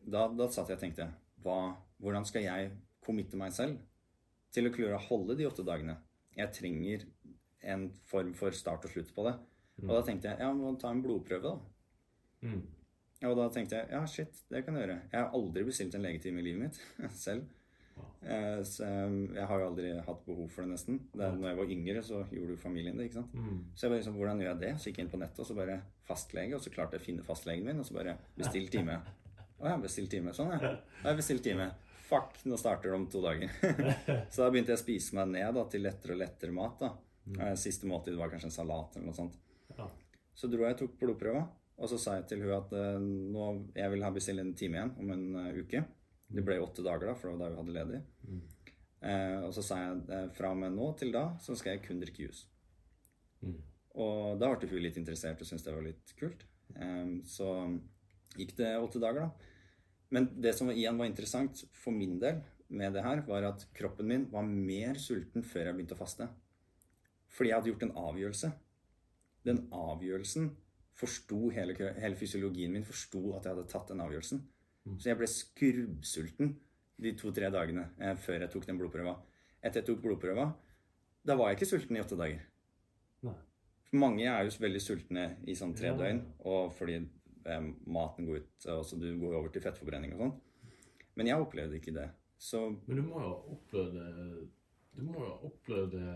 [0.00, 1.10] da, da satt jeg og tenkte
[1.44, 2.70] hva, Hvordan skal jeg
[3.04, 3.76] committe meg selv
[4.54, 5.98] til å klare å holde de åtte dagene?
[6.36, 7.04] Jeg trenger
[7.68, 9.34] en form for start og slutt på det.
[9.84, 12.48] Og da tenkte jeg ja, må ta en blodprøve, da.
[12.48, 12.62] Mm.
[13.28, 14.98] Og da tenkte jeg ja, shit, det kan jeg gjøre.
[15.12, 17.44] Jeg har aldri bestilt en legetime i livet mitt selv.
[18.22, 20.98] Eh, Så eh, jeg har jo aldri hatt behov for det, nesten.
[21.14, 23.08] Det er, når jeg var yngre, så gjorde jo familien det.
[23.08, 23.34] ikke sant?
[23.34, 23.60] Mm.
[23.74, 24.72] Så jeg bare liksom, hvordan gjør jeg det?
[24.80, 25.78] Så gikk jeg inn på nettet, og så bare
[26.08, 28.98] fastlege, og så klarte jeg å finne fastlegen min, og så bare bestill time.
[29.60, 30.32] Å ja, bestill time.
[30.36, 30.74] Sånn, ja.
[31.02, 31.70] Da jeg bestilt time.
[32.10, 33.52] Fuck, nå starter det om to dager.
[34.32, 36.80] så da begynte jeg å spise meg ned da, til lettere og lettere mat.
[36.80, 36.92] da.
[37.38, 39.36] Eh, Siste måltid var kanskje en salat eller noe sånt.
[39.76, 39.86] Ja.
[40.34, 41.44] Så dro jeg og tok blodprøva,
[41.80, 44.80] og så sa jeg til hun at eh, nå, jeg vil ha bestille en time
[44.80, 45.26] igjen om en
[45.60, 45.84] uke.
[46.30, 48.00] Det ble åtte dager, da, for det var da vi hadde ledig.
[49.00, 51.84] Eh, og så sa jeg eh, fra og med nå til da så skal jeg
[51.86, 52.44] kun drikke juice.
[53.40, 53.56] Mm.
[54.04, 56.44] Og da ble hun litt interessert og syntes det var litt kult.
[56.76, 57.48] Eh, så
[58.36, 59.56] gikk det åtte dager, da.
[60.10, 64.08] Men det som igjen var interessant for min del med det her, var at kroppen
[64.10, 66.26] min var mer sulten før jeg begynte å faste.
[67.30, 68.50] Fordi jeg hadde gjort en avgjørelse.
[69.46, 70.50] Den avgjørelsen
[71.00, 74.42] forsto hele, hele fysiologien min forsto at jeg hadde tatt den avgjørelsen.
[74.98, 76.54] Så jeg ble skrubbsulten
[77.00, 79.14] de to-tre dagene eh, før jeg tok den blodprøva.
[79.62, 80.46] Etter jeg tok blodprøva,
[81.26, 82.42] da var jeg ikke sulten i åtte dager.
[83.26, 83.34] Nei.
[83.90, 85.96] For mange er jo veldig sultne i sånn tre Ja.
[85.98, 90.24] døgn, og fordi eh, maten går ut, og så du går over til fettforbrenning og
[90.24, 90.34] sånn.
[91.16, 92.08] Men jeg opplevde ikke det.
[92.40, 94.48] Så Men du må jo ha opplevd det
[94.96, 96.14] Du må jo ha opplevd det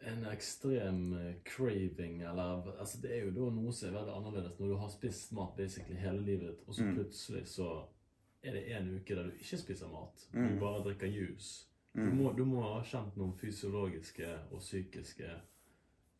[0.00, 4.58] en ekstrem eh, craving, eller Altså, det er jo da noe som er veldig annerledes
[4.60, 6.94] når du har spist mat basically hele livet ditt, og så Mm.
[6.96, 7.66] plutselig så
[8.42, 10.28] er det en uke der du ikke spiser mat.
[10.32, 10.48] Mm.
[10.54, 11.66] Du bare drikker juice.
[11.94, 12.16] Du, Mm.
[12.16, 15.30] må, du må ha kjent noen fysiologiske og psykiske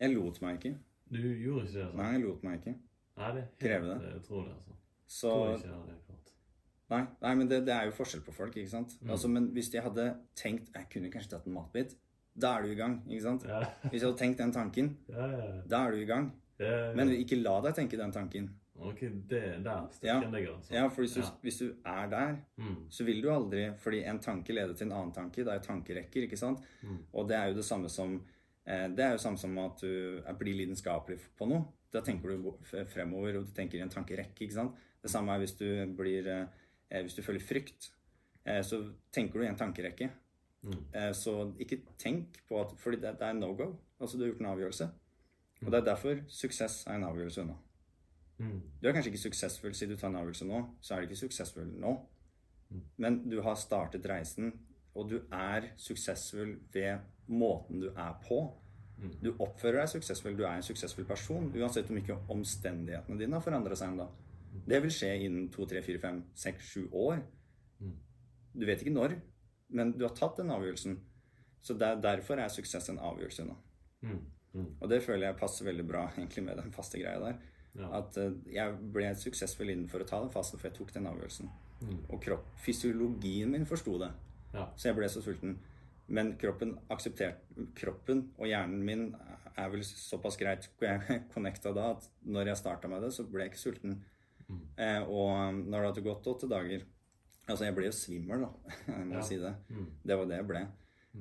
[0.01, 0.79] jeg lot meg ikke.
[1.13, 1.85] Du gjorde ikke det?
[1.85, 1.97] Altså.
[1.97, 2.75] Nei, jeg lot meg ikke.
[3.17, 4.23] Nei, det er helt det.
[4.25, 4.73] tror utrolig, altså.
[5.07, 6.31] Så Tror ikke jeg hadde klart.
[6.91, 8.95] Nei, nei men det, det er jo forskjell på folk, ikke sant.
[9.03, 9.11] Mm.
[9.11, 11.97] Altså, men hvis de hadde tenkt jeg kunne kanskje tatt en matbit,
[12.39, 13.45] da er du i gang, ikke sant.
[13.49, 13.61] Ja,
[13.91, 15.51] Hvis du hadde tenkt den tanken, ja, ja.
[15.69, 16.33] da er du i gang.
[16.95, 18.51] Men ikke la deg tenke den tanken.
[18.81, 20.21] Ok, det der Ja.
[20.21, 20.73] stikker altså.
[20.75, 22.87] Ja, for hvis du, hvis du er der, Mm.
[22.91, 25.45] så vil du aldri Fordi en tanke leder til en annen tanke.
[25.45, 26.61] Det er jo tankerekker, ikke sant.
[26.83, 26.99] Mm.
[27.13, 28.15] Og det er jo det samme som
[28.67, 31.65] eh, Det er jo samme som at du blir lidenskapelig på noe.
[31.93, 32.53] Da tenker du
[32.87, 34.73] fremover, og du tenker i en tankerekke, ikke sant.
[35.03, 35.67] Det samme er hvis du
[35.97, 36.47] blir eh,
[36.91, 37.91] eh, Hvis du føler frykt,
[38.65, 38.79] så
[39.13, 40.11] tenker du i en tankerekke.
[40.63, 40.85] Mm.
[40.95, 43.73] Eh, Så ikke tenk på at Fordi det, det er no go.
[44.01, 44.91] Altså, du har gjort en avgjørelse.
[45.65, 47.57] Og det er derfor suksess er en avgjørelse unna.
[48.39, 48.61] Mm.
[48.81, 51.21] Du er kanskje ikke suksessfull siden du tar en avgjørelse nå, så er du ikke
[51.21, 51.93] suksessfull nå.
[52.71, 52.83] Mm.
[52.97, 54.55] Men du har startet reisen,
[54.95, 58.41] og du er suksessfull ved måten du er på.
[59.01, 59.13] Mm.
[59.21, 63.45] Du oppfører deg suksessfull, du er en suksessfull person, uansett om ikke omstendighetene dine har
[63.45, 64.09] forandret seg ennå.
[64.67, 67.21] Det vil skje innen to, tre, fire, fem, seks, sju år.
[67.81, 67.95] Mm.
[68.57, 69.15] Du vet ikke når,
[69.71, 70.99] men du har tatt den avgjørelsen.
[71.63, 73.57] Så der, derfor er suksess en avgjørelse nå.
[74.03, 74.21] Mm.
[74.53, 74.69] Mm.
[74.81, 77.41] Og det føler jeg passer veldig bra egentlig med den faste greia der.
[77.79, 77.91] Ja.
[78.01, 81.51] At uh, jeg ble suksessfull innenfor å ta den fasten, for jeg tok den avgjørelsen.
[81.81, 81.99] Mm.
[82.09, 84.11] Og kropp, fysiologien min forsto det,
[84.55, 84.67] Ja.
[84.77, 85.59] så jeg ble så sulten.
[86.11, 89.05] Men kroppen aksepterte Kroppen og hjernen min
[89.55, 90.67] er vel såpass greit
[91.35, 94.01] connecta da at når jeg starta med det, så ble jeg ikke sulten.
[94.49, 94.63] Mm.
[94.83, 96.83] Eh, og når det hadde gått åtte dager
[97.51, 98.75] Altså, jeg ble jo svimmel, da.
[98.95, 99.23] Jeg må Ja.
[99.27, 99.51] si det.
[99.71, 99.87] Mm.
[100.07, 100.61] Det var det jeg ble.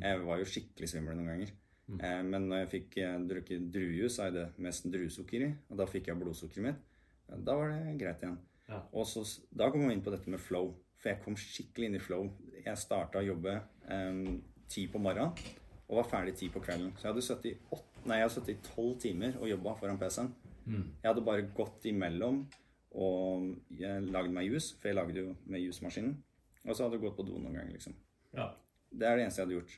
[0.03, 1.53] Jeg var jo skikkelig svimmel noen ganger.
[1.89, 1.99] Mm.
[2.05, 5.49] Eh, men når jeg fikk eh, drukket druejus, er det mest druesukker i.
[5.71, 6.83] Og da fikk jeg blodsukkeret mitt.
[7.45, 8.37] Da var det greit igjen.
[8.69, 8.83] Ja.
[8.93, 9.23] Og så,
[9.57, 10.69] da kom vi inn på dette med flow.
[11.01, 12.29] For jeg kom skikkelig inn i flow.
[12.61, 13.55] Jeg starta å jobbe
[13.89, 14.21] eh,
[14.69, 15.33] ti på morgenen
[15.89, 16.91] og var ferdig ti på kvelden.
[16.99, 19.73] Så jeg hadde sittet i åtte- nei, jeg hadde sittet i tolv timer og jobba
[19.79, 20.27] foran PC-en.
[20.69, 20.83] Mm.
[21.01, 22.43] Jeg hadde bare gått imellom
[22.91, 26.15] og jeg lagd meg jus, for jeg lagde jo med jusmaskinen.
[26.65, 27.95] Og så hadde jeg gått på do noen ganger, liksom.
[28.33, 28.49] ja.
[28.91, 29.73] Det er det eneste jeg hadde gjort.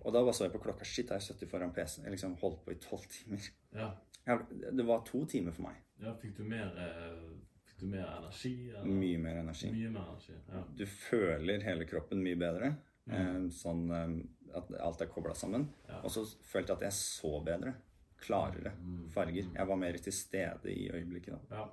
[0.00, 0.84] Og da bare så jeg på klokka.
[0.88, 2.06] Shit, jeg har sittet foran PC-en.
[2.06, 3.50] Jeg liksom holdt på i tolv timer.
[3.76, 3.90] ja.
[4.26, 4.38] Jeg,
[4.76, 5.76] det var to timer for meg.
[6.00, 7.20] Ja, fikk du mer eh,
[7.68, 8.52] Fikk du mer energi?
[8.70, 8.84] Eller?
[8.84, 9.70] Mye mer energi.
[9.72, 10.34] Mye mer energi.
[10.48, 10.62] Ja.
[10.76, 12.72] Du føler hele kroppen mye bedre.
[13.08, 13.14] Mm.
[13.16, 14.16] Eh, sånn eh,
[14.56, 15.68] at alt er kobla sammen.
[15.88, 16.00] Ja.
[16.04, 17.74] Og så følte jeg at jeg så bedre.
[18.20, 19.04] Klarere Mm.
[19.12, 19.52] farger.
[19.56, 21.60] Jeg var mer til stede i øyeblikket da.
[21.60, 21.68] ja.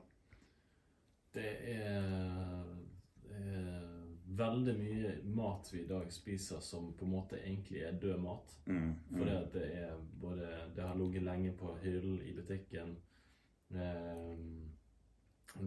[1.33, 2.63] Det er,
[3.29, 3.87] er
[4.37, 8.57] veldig mye mat vi i dag spiser som på en måte egentlig er død mat.
[8.65, 12.97] Mm, mm, at det er både Det har ligget lenge på hyllen i butikken.
[13.71, 14.37] Eh,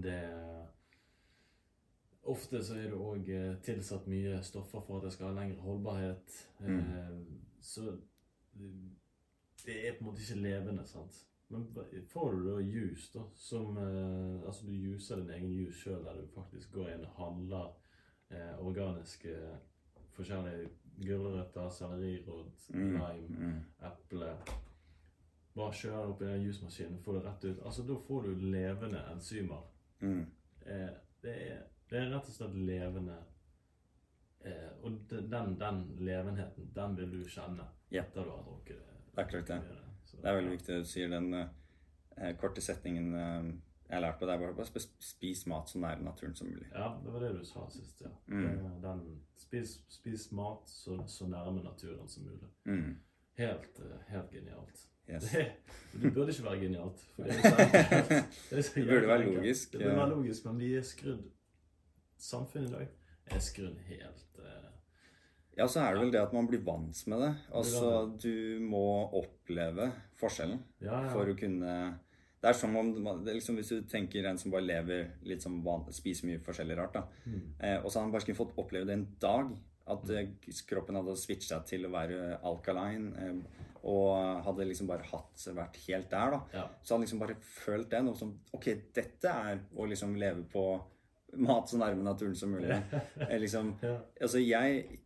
[0.03, 0.21] det
[2.23, 3.29] Ofte så er det òg
[3.65, 6.35] tilsatt mye stoffer for at det skal ha lengre holdbarhet.
[6.61, 7.41] Mm.
[7.61, 7.97] Så
[9.67, 11.17] det er på en måte ikke levende, sant.
[11.51, 11.65] Men
[12.09, 16.21] får du da juice, da, som eh, Altså du juicer din egen juice sjøl, der
[16.21, 17.73] du faktisk går inn og handler
[18.31, 19.35] eh, organiske
[20.15, 20.69] forskjellige
[21.01, 23.61] gulrøtter, sellerirot, mm, lime, mm.
[23.89, 24.31] eple
[25.57, 27.63] Bare kjører opp i den jusmaskinen, får det rett ut.
[27.67, 29.65] Altså, Da får du levende enzymer.
[30.01, 30.21] Mm.
[30.63, 30.89] Eh,
[31.23, 33.17] det, er, det er rett og slett levende
[34.47, 38.07] eh, Og de- den, den levenheten, den vil du kjenne yeah.
[38.07, 38.99] etter du har drukket det.
[39.67, 39.90] Er det.
[40.21, 43.51] Det er veldig viktig du sier den eh, korte setningen eh,
[43.91, 44.41] jeg lærte lært på deg.
[44.41, 46.69] Bare, bare sp- spis mat så nær naturen som mulig.
[46.71, 48.11] Ja, det var det du sa sist, ja.
[48.31, 48.77] Mm.
[48.85, 49.01] Den,
[49.41, 52.51] spis, spis mat så, så nærme naturen som mulig.
[52.71, 52.95] Mm.
[53.41, 54.87] Helt, eh, helt genialt.
[55.11, 55.27] Yes.
[55.33, 55.43] Det,
[56.03, 57.03] det burde ikke være genialt.
[57.17, 60.75] For det, er det, er Det burde være logisk, Det burde være logisk, men vi
[60.79, 61.27] er skrudd
[62.21, 62.89] Samfunnet i dag
[63.33, 64.70] er skrudd helt eh,
[65.59, 67.33] Ja, så er det vel det at man blir vant med det.
[67.57, 67.89] Altså,
[68.23, 68.85] du må
[69.19, 69.91] oppleve
[70.21, 71.11] forskjellen Ja, ja.
[71.13, 71.75] for å kunne
[72.41, 75.59] Det er som om er liksom, Hvis du tenker en som bare lever litt som
[75.65, 77.03] van, spiser mye forskjellig rart, da.
[77.27, 77.43] Mm.
[77.59, 79.51] Eh, og så har han bare skulle fått oppleve det en dag.
[79.91, 80.39] At mm.
[80.71, 83.11] kroppen hadde switcha til å være alkaline.
[83.19, 86.41] Eh, og hadde liksom bare hatt vært helt der, da.
[86.53, 86.65] Ja.
[86.85, 88.03] Så han liksom bare følt det.
[88.05, 90.65] Noe som Ok, dette er å liksom leve på
[91.39, 92.81] mat så nærme naturen som mulig.
[93.29, 93.75] Eh, liksom,
[94.21, 95.01] altså jeg,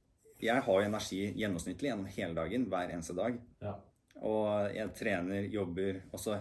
[0.44, 3.38] jeg har energi gjennomsnittlig gjennom hele dagen, hver eneste dag.
[3.64, 3.74] Ja.
[4.24, 6.02] Og jeg trener, jobber.
[6.12, 6.38] Og så,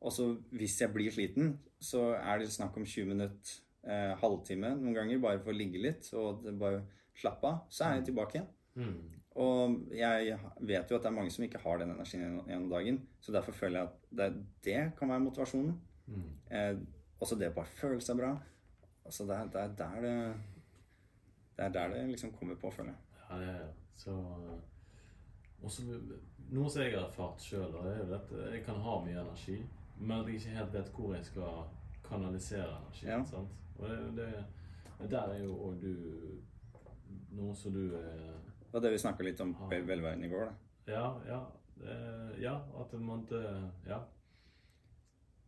[0.00, 4.74] og så hvis jeg blir sliten, så er det snakk om 20 minutter, eh, halvtime
[4.80, 6.82] noen ganger, bare for å ligge litt og bare
[7.16, 7.62] slappe av.
[7.70, 8.50] Så er jeg tilbake igjen.
[8.76, 8.98] Mm.
[9.36, 13.00] Og jeg vet jo at det er mange som ikke har den energien gjennom- dagen.
[13.20, 14.28] Så derfor føler jeg at det,
[14.64, 15.74] det kan være motivasjonen.
[16.08, 16.28] Mm.
[16.50, 16.76] Eh,
[17.20, 18.34] også det å bare føle seg bra.
[19.04, 20.16] Altså det er, det er der det
[21.56, 23.05] Det er der det liksom kommer på, føler jeg.
[23.30, 24.14] Ja, det er så
[25.62, 25.82] også,
[26.50, 29.56] Noe som jeg har erfart sjøl, er jo at jeg kan ha mye energi,
[29.98, 31.64] men at jeg ikke helt vet hvor jeg skal
[32.06, 33.10] kanalisere energien.
[33.10, 33.24] Ja.
[33.24, 33.48] sant?
[33.78, 34.28] Og det,
[35.00, 35.94] det, der er jo òg du
[37.36, 40.28] Noe som du er Det var det vi snakka litt om på vel- velværen i
[40.28, 40.44] går.
[40.46, 40.92] da.
[40.92, 41.40] Ja, ja.
[42.40, 43.42] ja, at man ikke
[43.86, 43.98] Ja.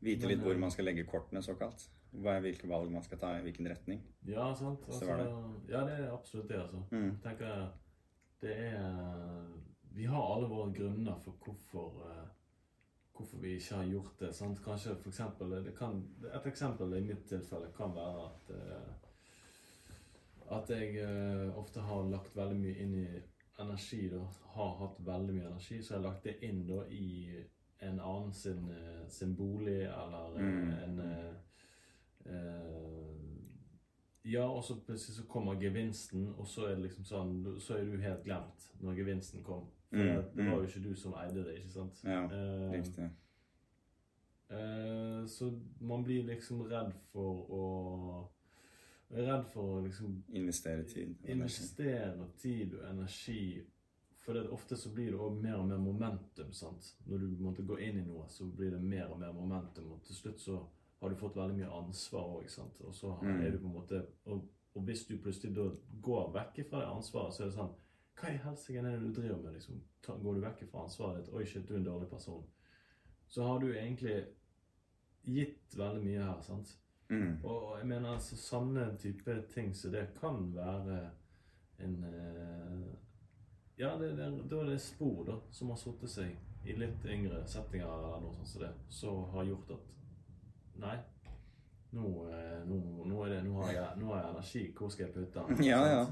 [0.01, 1.89] Vite litt hvor eh, man skal legge kortene, såkalt.
[2.13, 4.01] Hva hvilke valg man skal ta i hvilken retning.
[4.27, 4.85] Ja, sant.
[4.87, 5.17] Så Altså,
[5.67, 5.73] det.
[5.75, 6.83] Ja, det er absolutt det, altså.
[6.91, 7.05] Mm.
[7.11, 7.69] Jeg tenker
[8.41, 9.45] det er
[9.95, 12.25] Vi har alle våre grunner for hvorfor eh,
[13.19, 14.35] Hvorfor vi ikke har gjort det.
[14.35, 14.61] Sant?
[14.63, 16.05] Kanskje for eksempel, det kan,
[16.35, 18.93] Et eksempel i mitt tilfelle kan være at eh,
[20.51, 23.09] At jeg eh, ofte har lagt veldig mye inn i
[23.61, 24.09] energi.
[24.09, 24.23] da,
[24.55, 27.45] Har hatt veldig mye energi, så jeg har lagt det inn da i
[27.81, 28.71] en annen sin,
[29.09, 30.71] sin bolig eller Mm.
[30.73, 31.01] en
[34.25, 37.85] ja, og så plutselig så kommer gevinsten, og så er det liksom sånn Så er
[37.89, 39.69] du helt glemt når gevinsten kom.
[39.91, 40.51] For Mm, det, var mm.
[40.59, 42.01] jo ikke du som eide det, ikke sant?
[42.05, 43.07] Ja, Eh, Riktig.
[44.51, 45.49] eh, så
[45.81, 47.65] man blir liksom redd for å
[49.11, 51.15] Redd for å liksom Investere tid.
[51.25, 53.65] investere tid og energi.
[54.21, 56.53] For det, ofte så blir det også mer og mer momentum.
[56.53, 56.95] sant?
[57.07, 59.93] Når du måtte gå inn i noe, så blir det mer og mer momentum.
[59.93, 60.59] Og til slutt så
[61.01, 62.45] har du fått veldig mye ansvar òg.
[62.87, 63.41] Og så Mm.
[63.43, 65.69] er du på en måte og, og hvis du plutselig da
[66.03, 67.75] går vekk fra det ansvaret, så er det sånn
[68.19, 69.53] Hva i helsike er det du driver med?
[69.55, 69.81] liksom?
[70.03, 71.35] Ta, går du vekk fra ansvaret ditt?
[71.35, 72.45] Oi, shit, du er en dårlig person.
[73.29, 74.25] Så har du egentlig
[75.25, 76.41] gitt veldig mye her.
[76.43, 76.77] sant?
[77.11, 77.39] Mm.
[77.45, 81.11] Og jeg mener altså sånne type ting så det kan være
[81.79, 82.95] en eh,
[83.79, 86.37] Ja, det, det, da er det spor da, som har satt seg
[86.67, 89.85] i litt yngre settinger eller noe sånt som det, som har gjort at
[90.79, 90.97] Nei,
[91.97, 94.65] nå, eh, nå, nå, det, nå, har jeg, nå har jeg energi.
[94.79, 95.63] Hvor skal jeg putte den?
[95.67, 96.03] Ja, ja.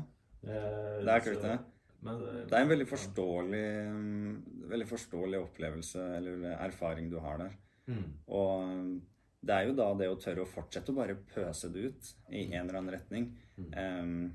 [0.47, 1.59] Eh, Det er kult, det.
[2.07, 4.33] Men, eh, Det er en veldig forståelig, mm,
[4.73, 7.55] veldig forståelig opplevelse eller erfaring du har der.
[7.87, 8.09] Mm.
[8.29, 9.03] Og mm,
[9.47, 12.49] det er jo da det å tørre å fortsette å bare pøse det ut i
[12.53, 13.29] en eller annen retning.
[13.73, 14.33] Em,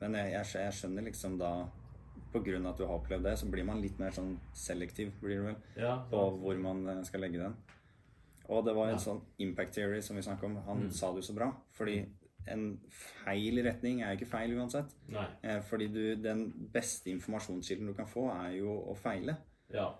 [0.00, 1.52] men jeg, jeg, jeg skjønner liksom da
[2.30, 5.08] På grunn av at du har opplevd det, så blir man litt mer sånn selektiv,
[5.18, 7.56] blir det vel, Ja, på hvor man skal legge den.
[8.50, 10.56] Og det var en sånn impact theory som vi snakket om.
[10.66, 10.90] Han Mm.
[10.90, 11.52] sa det jo så bra.
[11.70, 12.00] Fordi
[12.48, 14.92] en feil retning er jo ikke feil uansett.
[15.08, 15.26] Nei.
[15.44, 19.36] Eh, Fordi du, den beste informasjonskilden du kan få, er jo å feile.
[19.72, 19.94] Ja.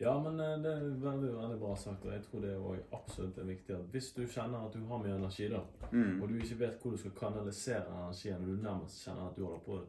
[0.00, 3.38] Ja, men eh, det er veldig, veldig bra sagt, og jeg tror det er absolutt
[3.38, 5.60] er viktig at hvis du kjenner at du har mye energi, da,
[5.92, 6.20] Mm.
[6.22, 9.44] og du ikke vet hvor du skal kanalisere energien, og du nærmest kjenner at du
[9.46, 9.86] holder på å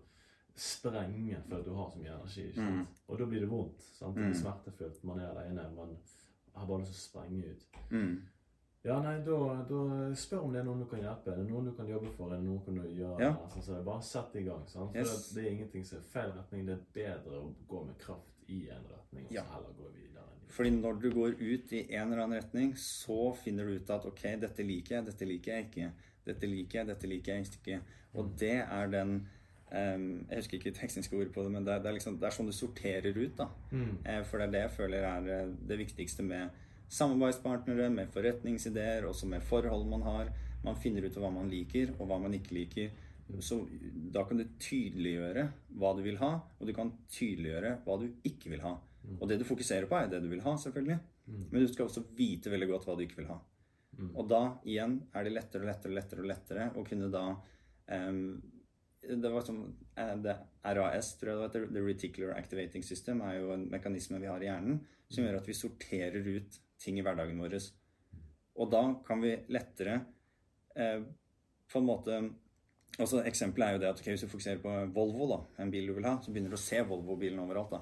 [0.55, 2.53] sprenge fordi du har så mye energi?
[2.55, 2.87] Mm.
[3.09, 3.81] og da blir det vondt.
[3.81, 4.15] Sant?
[4.15, 4.29] Det Mm.
[4.29, 5.97] er smertefullt, man er alene, man
[6.55, 7.65] har bare lyst til å sprenge ut.
[7.91, 8.15] Mm.
[8.85, 9.79] Ja, nei, da, da
[10.13, 11.31] spør om det er noen du kan hjelpe.
[11.33, 12.29] Er det noen du kan jobbe for?
[12.31, 13.19] Er det noen du kan gjøre?
[13.19, 13.31] Ja.
[13.49, 14.61] Sånn, så det bare sett i gang.
[14.69, 14.91] Sant?
[14.93, 15.29] For Yes.
[15.31, 16.65] det, det er ingenting som er feil retning.
[16.67, 19.41] Det er bedre å gå med kraft i en retning, og Ja.
[19.41, 20.21] så heller gå videre.
[20.55, 24.05] Fordi når du går ut i en eller annen retning, så finner du ut at
[24.05, 25.91] ok, dette liker jeg, dette liker jeg ikke.
[26.25, 27.81] Dette liker jeg, dette liker jeg ikke.
[28.13, 28.35] Og Mm.
[28.37, 29.27] det er den
[29.75, 32.29] em, Jeg husker ikke tekniske ord på det, men det er, det er, liksom, det
[32.29, 33.35] er sånn du sorterer ut.
[33.37, 33.49] da.
[33.71, 33.97] Mm.
[34.05, 36.61] Eh, For det er det jeg føler er eh, det viktigste med
[36.95, 40.29] samarbeidspartnere, med forretningsideer, også med forhold man har.
[40.65, 42.93] Man finner ut hva man liker, og hva man ikke liker.
[43.41, 43.57] Så
[44.13, 45.47] da kan du tydeliggjøre
[45.81, 48.75] hva du vil ha, og du kan tydeliggjøre hva du ikke vil ha.
[49.19, 50.99] Og det du fokuserer på, er det du vil ha, selvfølgelig.
[51.51, 53.39] Men du skal også vite veldig godt hva du ikke vil ha.
[54.13, 57.23] Og da igjen er det lettere og lettere og lettere lettere å kunne da
[57.95, 58.41] em,
[59.05, 59.61] Det var som
[59.97, 60.35] eh, det
[60.65, 61.67] RAS, tror jeg det heter.
[61.73, 65.49] The Reticular Activating System er jo en mekanisme vi har i hjernen som gjør at
[65.49, 67.59] vi sorterer ut ting i hverdagen vår.
[68.61, 69.99] Og da kan vi lettere
[70.75, 71.05] eh,
[71.71, 72.17] på en måte
[72.95, 75.89] også Eksempelet er jo det at ok, hvis du fokuserer på Volvo, da, en bil
[75.89, 77.73] du vil ha, så begynner du å se Volvo-bilen overalt.
[77.73, 77.81] da.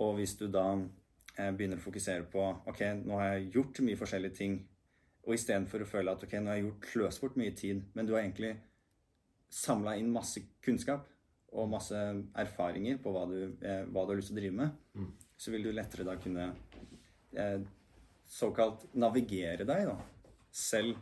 [0.00, 4.00] Og hvis du da eh, begynner å fokusere på ok, nå har jeg gjort mye
[4.00, 4.54] forskjellige ting,
[5.24, 8.08] og istedenfor å føle at ok, nå har jeg gjort kløst bort mye tid, men
[8.08, 8.54] du har egentlig
[9.54, 11.06] samla inn masse kunnskap
[11.54, 11.98] og masse
[12.40, 14.74] erfaringer på hva du, eh, hva du har lyst til å drive med,
[15.38, 16.48] så vil du lettere da kunne
[17.38, 17.60] eh,
[18.26, 19.96] såkalt navigere deg da,
[20.50, 20.98] selv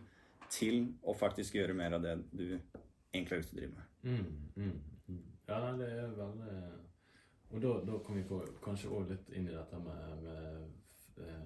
[0.52, 3.88] til å faktisk gjøre mer av det du egentlig har lyst til å drive med.
[4.02, 4.24] Mm,
[4.56, 4.78] mm,
[5.08, 5.24] mm.
[5.48, 6.54] Ja, nei, det er veldig
[7.52, 11.42] Og da, da kom vi på, kanskje òg litt inn i dette med, med eh,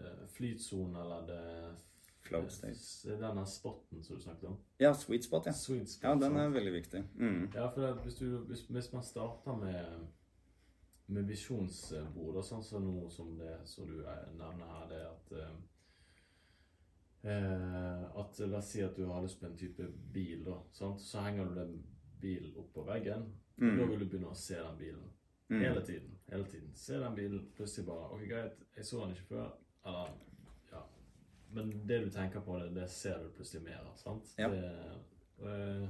[0.00, 1.42] eh, flytsone, eller det
[2.28, 3.16] Flow state.
[3.20, 4.58] Denne spotten som du snakket om.
[4.78, 5.52] Ja, sweet spot, ja.
[5.52, 6.04] Sweet spot.
[6.04, 7.02] Ja, den er veldig viktig.
[7.16, 7.50] Mm.
[7.54, 10.06] Ja, for hvis, du, hvis, hvis man starter med,
[11.06, 13.98] med visjonsbord, sånn som noe som det som du
[14.36, 15.58] nevner her, det at eh,
[17.32, 20.60] eh, At La oss si at du har lyst på en type bil, da.
[20.72, 21.00] Sant?
[21.02, 21.78] Så henger du den
[22.20, 23.30] bilen opp på veggen.
[23.58, 23.74] Mm.
[23.74, 25.06] da vil du begynne å se den bilen.
[25.48, 25.62] Mm.
[25.64, 26.18] Hele tiden.
[26.30, 26.74] hele tiden.
[26.76, 29.54] Se den bilen, plutselig bare Ok, greit, jeg så den ikke før.
[29.88, 30.12] Eller.
[31.50, 33.96] Men det du tenker på, det, det ser du plutselig mer av.
[33.96, 34.34] sant?
[34.36, 34.48] Ja.
[34.52, 34.72] Det,
[35.38, 35.88] øh,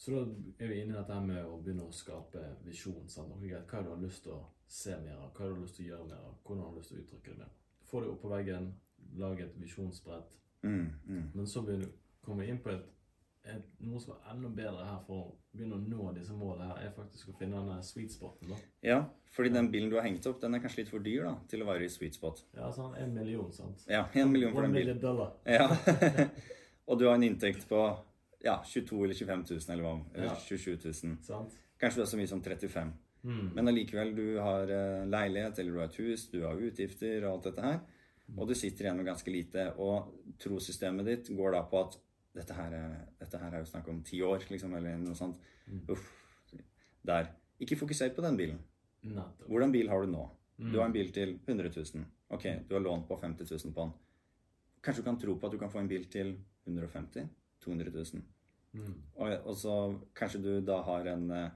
[0.00, 0.20] så da
[0.58, 3.08] er vi inne i dette med å begynne å skape visjon.
[3.08, 3.36] sant?
[3.42, 5.32] Greit, Hva er det du har lyst til å se mer av?
[5.34, 6.38] Hva er det du har lyst til å gjøre mer av?
[6.44, 7.52] Hvordan har du lyst til å uttrykke det mer?
[7.90, 8.70] Få det opp på veggen,
[9.20, 10.38] lage et visjonsbrett.
[10.62, 10.88] Mm.
[11.06, 11.26] Mm.
[11.34, 12.88] Men så begynner du komme inn på et,
[13.80, 16.92] noe som er enda bedre her for å begynne å nå disse målene her, er
[16.94, 18.48] faktisk å finne denne sweet spoten.
[18.52, 18.58] da.
[18.86, 18.98] Ja,
[19.34, 21.62] fordi den bilen du har hengt opp, den er kanskje litt for dyr da, til
[21.64, 22.44] å være i sweet spot.
[22.54, 23.82] Ja, sånn en million, sant?
[23.88, 25.00] Ja, en million for One den bilen.
[25.02, 25.32] dollar.
[25.48, 25.66] Ja.
[26.88, 27.80] og du har en inntekt på
[28.44, 30.36] ja, 22 eller 25 000 eller hva, eller Ja.
[30.36, 31.16] 27 000.
[31.26, 31.56] Sant?
[31.80, 32.92] Kanskje du har så mye som 35.
[33.22, 33.48] Mm.
[33.56, 37.32] Men allikevel, du har eh, leilighet, eller du har et hus, du har utgifter og
[37.34, 37.80] alt dette her.
[38.36, 39.64] Og du sitter igjen med ganske lite.
[39.82, 41.96] Og trossystemet ditt går da på at
[42.34, 45.36] dette her, er- dette her er jo snakk om ti år, liksom, eller noe sånt.
[45.90, 46.08] Uff.
[47.06, 47.30] Der.
[47.60, 48.58] Ikke fokuser på den bilen.
[49.48, 50.28] Hvordan bil har du nå?
[50.60, 52.04] Du har en bil til 100 000.
[52.30, 53.92] Ok, du har lånt på 50 000 på den.
[54.84, 57.28] Kanskje du kan tro på at du kan få en bil til 150
[57.60, 58.22] 200 000.
[58.72, 58.94] Mm.
[59.16, 59.74] Og, og så
[60.14, 61.50] kanskje du da har en eh,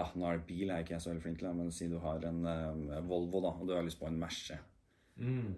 [0.00, 1.98] ah, Nå er det bil, er jeg ikke så veldig flink til, men si du
[2.02, 4.56] har en um, Volvo, da, og du har lyst på en Merce.
[5.16, 5.52] Mm.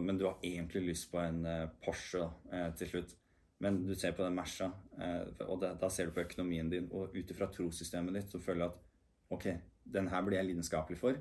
[0.00, 3.16] Men du har egentlig lyst på en uh, Porsche da, eh, til slutt.
[3.64, 4.68] Men du ser på den Merca,
[5.00, 8.66] eh, og da, ser du på økonomien din, og ut ifra trossystemet ditt så føler
[8.66, 8.82] du at
[9.32, 9.46] ok,
[9.96, 11.16] den her blir jeg lidenskapelig for,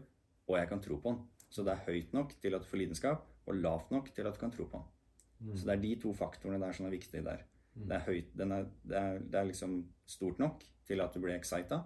[0.50, 1.24] og jeg kan tro på den.
[1.50, 4.36] Så det er høyt nok til at du får lidenskap, og lavt nok til at
[4.36, 4.92] du kan tro på den.
[5.56, 7.44] Så det er de to faktorene der som er viktige der.
[7.76, 11.20] Det er, høyt, den er, det, er, det er liksom stort nok til at du
[11.24, 11.82] blir excita,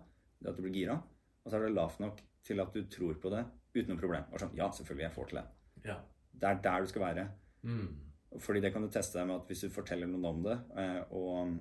[0.45, 0.99] at du blir gira,
[1.43, 3.41] og så er det lavt nok til at du tror på det
[3.73, 4.27] uten noe problem.
[4.31, 5.45] Og sånn, ja, selvfølgelig, jeg får til det.
[5.87, 5.97] Ja.
[6.39, 7.25] Det er der du skal være.
[7.65, 7.89] Mm.
[8.37, 10.99] Fordi det kan du teste deg med at hvis du forteller noen om det, eh,
[11.17, 11.55] og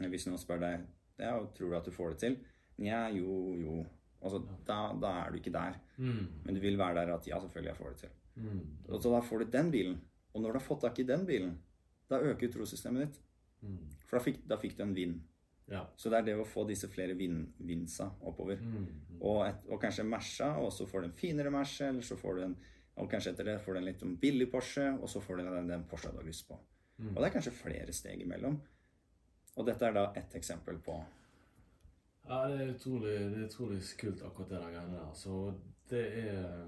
[0.00, 0.86] eh, hvis noen spør deg
[1.18, 2.36] ja, tror du at du får det til,
[2.82, 3.78] nja, jo, jo.
[4.18, 5.78] Altså, da, da er du ikke der.
[5.96, 6.42] Mm.
[6.44, 8.14] Men du vil være der at ja, selvfølgelig, jeg får det til.
[8.38, 8.60] Mm.
[8.88, 9.96] Og så da får du den bilen.
[10.34, 11.56] Og når du har fått tak i den bilen,
[12.10, 13.20] da øker trossystemet ditt.
[13.62, 13.82] Mm.
[14.06, 15.18] For da fikk, da fikk du en vind.
[15.68, 15.84] Ja.
[16.00, 18.62] Så det er det å få disse flere vin, vinsa oppover.
[18.62, 18.86] Mm.
[19.18, 22.38] Og, et, og kanskje mersa, og så får du en finere merse, eller så får
[22.38, 22.56] du en
[22.98, 25.70] og kanskje etter det får du en litt billig Porsche, og så får du den,
[25.70, 26.58] den Porsche du har lyst på.
[26.98, 27.14] Mm.
[27.14, 28.58] Og det er kanskje flere steg imellom.
[29.58, 30.98] Og dette er da ett eksempel på
[32.28, 35.12] Ja, det er utrolig, det er utrolig kult akkurat det der greiene der.
[35.16, 35.38] Så
[35.90, 36.66] det er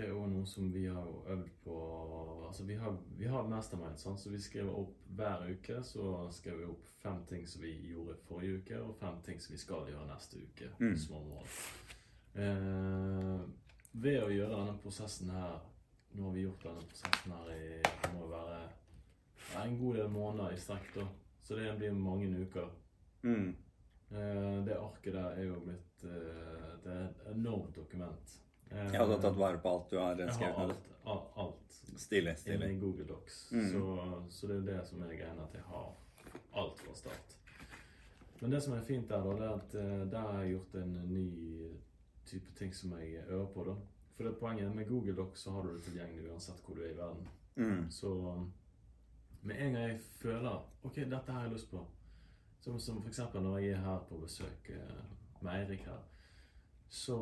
[0.00, 1.76] det er også noe som vi har øvd på
[2.46, 4.20] Altså vi har, vi har mastermind, sant?
[4.20, 5.82] så vi skriver opp hver uke.
[5.86, 9.54] Så skriver vi opp fem ting som vi gjorde forrige uke, og fem ting som
[9.54, 10.70] vi skal gjøre neste uke.
[10.80, 10.96] Mm.
[10.98, 11.46] Små mål.
[12.34, 13.44] Eh,
[13.92, 15.58] ved å gjøre denne prosessen her
[16.12, 18.60] Nå har vi gjort denne prosessen her i det må være
[19.60, 21.04] en god del måneder i strekk, da.
[21.42, 22.70] Så det blir mange uker.
[23.22, 23.56] mm,
[24.10, 28.32] Eh, det arket der er jo blitt eh, Det er et enormt dokument.
[28.70, 30.70] Ja, du har tatt vare på alt du har skrevet ned.
[30.70, 32.34] alt, alt, alt Stilig.
[32.38, 32.70] stilig.
[32.70, 33.52] i Google Docs.
[33.52, 33.68] Mm.
[33.72, 35.94] Så, så det er det som er greia, at jeg har
[36.52, 37.36] alt fra start.
[38.40, 40.74] Men det som er fint der, da, det er at eh, der har jeg gjort
[40.82, 41.24] en ny
[42.26, 43.64] type ting som jeg øver på.
[43.64, 43.74] da.
[44.16, 46.90] For det poenget med Google Docs så har du det tilgjengelig uansett hvor du er
[46.92, 47.28] i verden.
[47.56, 48.10] Mm, Så
[49.42, 51.86] med en gang jeg føler Ok, dette har jeg lyst på.
[52.60, 55.04] Som, som eksempel når jeg er her på besøk eh,
[55.40, 56.00] med Eirik her,
[56.88, 57.16] så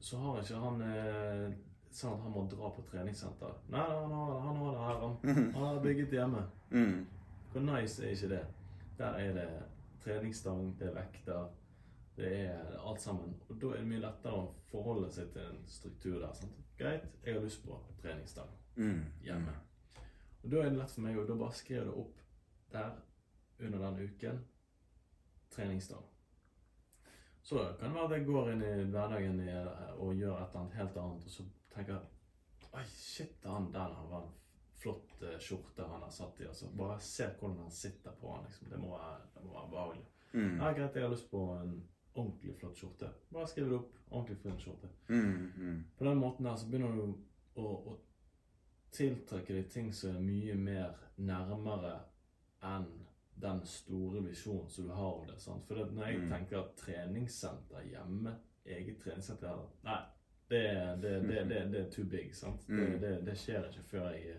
[0.00, 1.48] så har ikke han eh,
[1.90, 3.54] sånn at han må dra på treningssenter.
[3.72, 5.52] Nei, han har, han har det her, han.
[5.54, 6.42] Han har bygget hjemme.
[6.70, 7.06] mm,
[7.52, 8.44] Hvor nice er ikke det?
[8.98, 9.48] Der er det
[10.04, 11.48] treningsstang, det er vekter,
[12.18, 13.36] det er alt sammen.
[13.48, 16.32] Og da er det mye lettere å forholde seg til en struktur der.
[16.34, 16.60] sant?
[16.78, 19.54] Greit, jeg har lyst på treningsstang mm, hjemme.
[20.42, 22.20] Og da er det lett for meg å da bare skrive det opp
[22.74, 22.92] der.
[23.58, 24.44] under den uken
[25.50, 26.02] treningsdag.
[27.42, 29.40] Så kan det være at jeg går inn i hverdagen
[29.96, 32.14] og gjør et eller annet helt annet, og så tenker jeg
[32.68, 34.28] Oi, shit, han der har en
[34.78, 36.46] flott eh, skjorte han har satt i.
[36.46, 36.68] Altså.
[36.76, 38.44] Bare se hvordan han sitter på han.
[38.44, 38.68] Liksom.
[38.70, 40.04] Det må være, det må være behagelig.
[40.32, 40.58] Mm.
[40.60, 41.72] Ja, greit, jeg har lyst på en
[42.18, 43.08] ordentlig flott skjorte.
[43.32, 43.94] Bare skriv det opp.
[44.10, 44.88] Ordentlig fin skjorte.
[45.08, 45.84] Mm, mm.
[45.98, 47.14] På den måten der så begynner du
[47.60, 47.96] å, å
[48.94, 51.96] tiltrekke deg ting som er mye mer nærmere
[52.64, 52.86] enn
[53.38, 55.36] den store visjonen som du har av det.
[55.40, 55.66] sant?
[55.68, 56.30] For når jeg Mm.
[56.32, 58.32] tenker at treningssenter hjemme,
[58.66, 60.00] eget treningssenter her, Nei,
[60.50, 60.62] det,
[61.02, 62.34] det, det, det, er too big.
[62.34, 62.66] sant?
[62.66, 63.00] Det, Mm.
[63.00, 64.36] det, det skjer ikke før jeg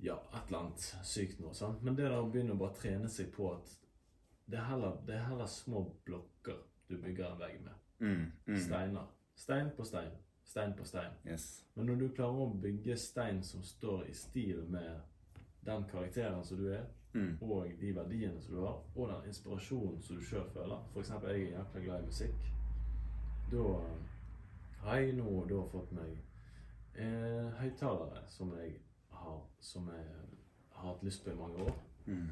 [0.00, 1.54] ja, et eller annet sykt noe.
[1.54, 1.82] sant?
[1.82, 3.76] Men det der å begynne å bare trene seg på at
[4.50, 7.72] det er heller, det er heller små blokker du bygger en vegg med.
[7.98, 8.56] Mm, mm.
[8.60, 9.06] Steiner.
[9.34, 10.12] Stein på stein.
[10.44, 11.12] Stein på stein.
[11.26, 11.64] Yes.
[11.74, 15.00] Men når du klarer å bygge stein som står i stil med
[15.66, 16.84] den karakteren som du er,
[17.16, 17.38] Mm.
[17.40, 21.08] og de verdiene som du har, og den inspirasjonen som du sjøl føler F.eks.
[21.08, 22.50] jeg er jækla glad i musikk.
[23.50, 23.62] Da
[24.82, 26.18] har jeg nå da fått meg
[26.94, 28.74] eh, høyttalere som jeg
[29.10, 30.04] har Som jeg
[30.70, 31.78] har hatt lyst på i mange år.
[32.06, 32.28] Mm.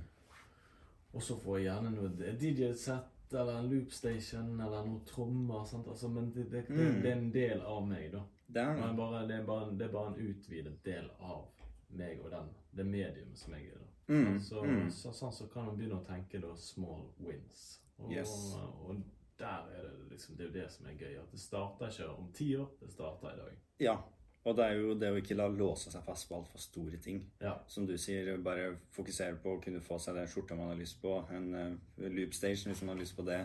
[1.14, 2.08] Og så får jeg gjerne noe
[2.40, 5.60] DJ-sett eller en loopstation eller noen trommer.
[5.88, 7.02] Altså, men det, det, det, Mm.
[7.02, 8.22] det er en del av meg, da.
[8.48, 11.46] Det er bare, det er bare, en- det er bare en utvidet del av
[11.90, 13.78] meg og den, det mediumet som jeg er.
[13.78, 14.14] da.
[14.14, 14.90] Mm, Så, mm.
[14.90, 17.80] så, sånn så kan man begynne å tenke da small wins.
[17.98, 18.54] Og, Yes.
[18.56, 18.96] og
[19.38, 21.16] der er det liksom, det er jo det som er gøy.
[21.22, 23.52] At det starter ikke om ti år, det starter i dag.
[23.80, 23.96] Ja.
[24.44, 27.22] Og det er jo det å ikke la låse seg fast på altfor store ting.
[27.40, 27.54] Ja.
[27.70, 30.98] Som du sier, bare fokusere på å kunne få seg den skjorta man har lyst
[31.00, 31.14] på.
[31.32, 33.40] En uh, loopstation hvis man har lyst på det.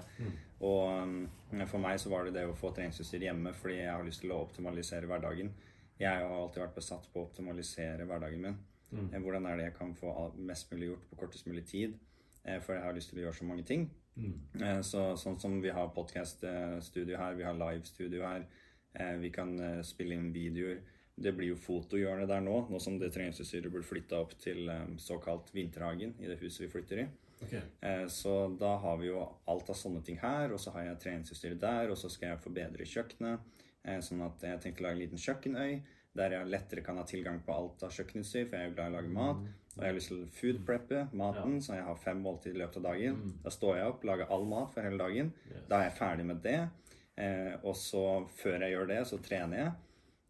[0.60, 4.04] Og um, for meg så var det det å få treningsutstyr hjemme fordi jeg har
[4.04, 5.54] lyst til å optimalisere hverdagen.
[6.00, 8.60] Jeg har alltid vært besatt på å optimalisere hverdagen min.
[8.92, 9.10] Mm.
[9.24, 11.96] Hvordan er det jeg kan få mest mulig gjort på kortest mulig tid?
[12.44, 13.90] Eh, For jeg har lyst til å gjøre så mange ting.
[14.20, 14.82] Mm.
[14.84, 18.59] Så, sånn som vi har podkast-studio her, vi har live-studio her, eh,
[19.20, 20.80] vi kan eh, spille inn videoer.
[21.20, 24.86] Det blir jo fotohjørne der nå, nå som det treningsutstyret blir flytta opp til eh,
[24.98, 27.08] såkalt Vinterhagen i det huset vi flytter i.
[27.44, 27.54] Ok.
[27.82, 31.00] Eh, Så da har vi jo alt av sånne ting her, og så har jeg
[31.04, 33.40] treningsutstyret der, og så skal jeg forbedre kjøkkenet.
[33.86, 35.82] eh, Sånn at jeg tenkte å lage en liten kjøkkenøy,
[36.16, 38.88] der jeg lettere kan ha tilgang på alt av kjøkkenutstyr, for jeg er jo glad
[38.90, 39.38] i å lage mat.
[39.78, 42.60] Og jeg har lyst til å food preppe maten, så jeg har fem måltider i
[42.64, 43.16] løpet av dagen.
[43.44, 45.32] Da står jeg opp, lager all mat for hele dagen.
[45.70, 46.70] Da er jeg ferdig med det.
[47.20, 48.04] Eh, og så,
[48.40, 49.72] før jeg gjør det, så trener jeg.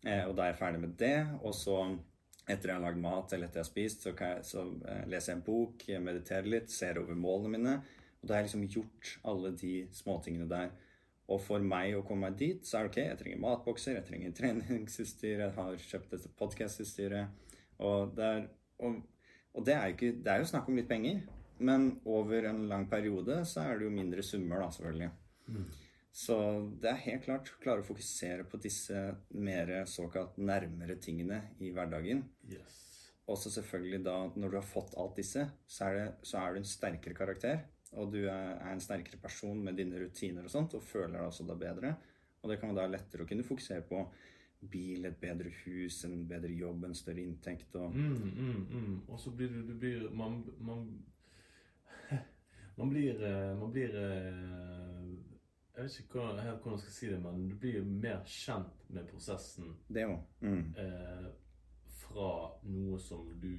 [0.10, 1.16] Eh, og da er jeg ferdig med det.
[1.46, 1.78] Og så,
[2.50, 5.34] etter jeg har lagd mat eller etter jeg har spist, så, jeg, så eh, leser
[5.34, 7.76] jeg en bok, jeg mediterer litt, ser over målene mine.
[8.20, 10.72] Og da har jeg liksom gjort alle de småtingene der.
[11.30, 14.08] Og for meg å komme meg dit, så er det ok, jeg trenger matbokser, jeg
[14.08, 17.52] trenger treningsutstyr, jeg har kjøpt dette podcast-utstyret.
[17.86, 18.48] Og, det er-
[18.84, 18.98] og,
[19.56, 21.22] og det er ikke Det er jo snakk om litt penger,
[21.60, 25.12] men over en lang periode så er det jo mindre summer, da, selvfølgelig.
[26.12, 26.36] Så
[26.82, 28.98] det er helt klart å klare å fokusere på disse
[29.38, 32.24] mer såkalt nærmere tingene i hverdagen.
[32.50, 32.80] Yes.
[33.30, 36.56] Og så selvfølgelig da, når du har fått alt disse, så er, det, så er
[36.56, 37.62] du en sterkere karakter.
[37.98, 41.28] Og du er, er en sterkere person med dine rutiner og sånt, og føler deg
[41.28, 41.94] også da bedre.
[42.42, 44.02] Og det kan da lettere å kunne fokusere på
[44.72, 48.98] bil, et bedre hus, en bedre jobb, en større inntekt og Mm, mm, mm.
[49.08, 50.88] Og så blir du, du blir, man, man,
[52.80, 54.99] man blir, eh, man blir eh,
[55.80, 58.24] Jeg vet ikke hva, helt hvordan jeg skal si det, men du blir jo mer
[58.28, 60.18] kjent med prosessen det òg.
[60.44, 60.74] Mm.
[60.76, 61.30] eh,
[62.02, 62.32] fra
[62.68, 63.54] noe som du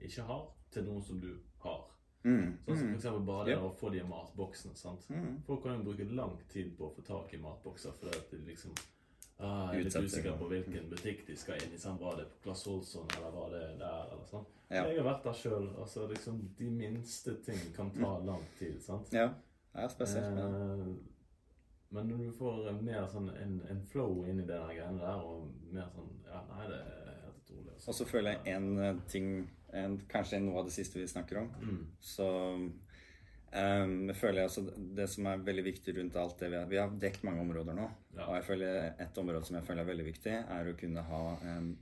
[0.00, 1.28] ikke har, til noe som du
[1.66, 1.82] har.
[2.24, 2.56] Mm.
[2.64, 3.66] Sånn som for bare det yep.
[3.66, 4.78] å få de matboksene.
[4.80, 5.04] sant?
[5.12, 5.42] Mm.
[5.44, 8.40] Folk kan jo bruke lang tid på å få tak i matbokser fordi at de
[8.48, 8.72] liksom
[9.42, 11.84] ah, er litt usikre på hvilken butikk de skal inn i.
[11.84, 14.02] Sånn, Var det på Claes Olsson, eller var det der?
[14.08, 14.50] eller sånn.
[14.72, 14.86] Ja.
[14.88, 15.72] Jeg har vært der sjøl.
[15.76, 18.80] Altså, liksom, de minste ting kan ta lang tid.
[18.80, 19.12] sant?
[19.12, 19.34] Ja.
[19.72, 20.38] Det er spesielt.
[20.38, 21.11] Eh,
[21.92, 25.72] men når du får mer sånn en, en flow inn i det greiene der, og
[25.74, 27.74] mer sånn Ja, nei, det er helt utrolig.
[27.74, 27.90] altså.
[27.90, 29.28] Og så føler jeg en eh, ting
[29.72, 31.46] en, Kanskje noe av det siste vi snakker om.
[31.64, 31.82] Mm.
[32.04, 32.26] Så
[32.56, 34.64] um, jeg føler jeg altså
[35.00, 37.76] Det som er veldig viktig rundt alt det vi har Vi har dekt mange områder
[37.76, 37.88] nå.
[38.16, 38.26] Ja.
[38.26, 41.24] Og jeg føler et område som jeg føler er veldig viktig, er å kunne ha
[41.56, 41.72] um,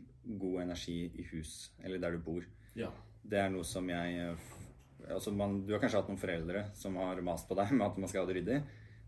[0.41, 2.45] god energi i hus, eller der du bor.
[2.79, 2.91] Ja.
[3.23, 4.51] Det er noe som jeg eh,
[5.15, 7.99] altså man, Du har kanskje hatt noen foreldre som har mast på deg med at
[8.01, 8.61] man skal ha det ryddig,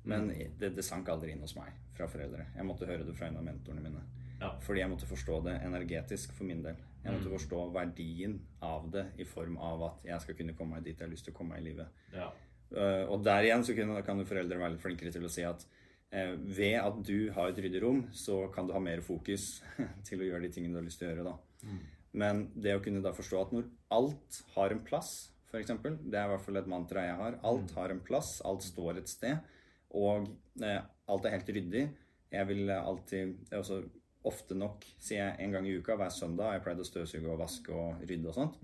[0.08, 2.48] men det, det sank aldri inn hos meg fra foreldre.
[2.56, 4.02] Jeg måtte høre det fra en av mentorene mine.
[4.40, 4.50] Ja.
[4.64, 6.80] Fordi jeg måtte forstå det energetisk for min del.
[7.02, 10.86] Jeg måtte forstå verdien av det i form av at jeg skal kunne komme meg
[10.86, 12.02] dit jeg har lyst til å komme meg i livet.
[12.16, 12.32] ja.
[12.72, 15.60] Uh, og der igjen så kan jo foreldre være litt flinkere til å si at
[15.60, 19.58] uh, ved at du har et ryddig rom, så kan du ha mer fokus
[20.08, 21.34] til å gjøre de tingene du har lyst til å gjøre.
[21.34, 21.74] da.
[22.16, 25.12] Men det å kunne da forstå at når alt har en plass
[25.52, 25.72] f.eks.
[25.84, 27.36] Det er i hvert fall et mantra jeg har.
[27.44, 29.52] Alt har en plass, alt står et sted.
[29.98, 30.28] Og
[30.62, 30.78] eh,
[31.12, 31.88] alt er helt ryddig.
[32.32, 33.82] Jeg vil alltid også
[34.22, 37.30] Ofte nok, sier jeg en gang i uka, hver søndag har jeg pleid å støvsuge
[37.32, 38.60] og vaske og rydde og sånt.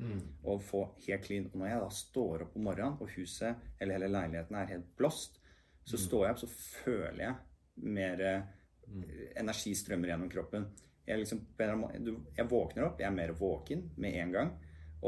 [0.47, 1.49] Og få helt clean.
[1.51, 4.93] Og når jeg da står opp om morgenen, og huset eller hele leiligheten er helt
[5.01, 5.41] blåst,
[5.83, 6.51] så står jeg opp, så
[6.85, 8.23] føler jeg mer
[8.87, 9.03] mm.
[9.43, 10.69] energi strømmer gjennom kroppen.
[11.09, 14.55] Jeg, liksom, jeg våkner opp, jeg er mer våken med en gang.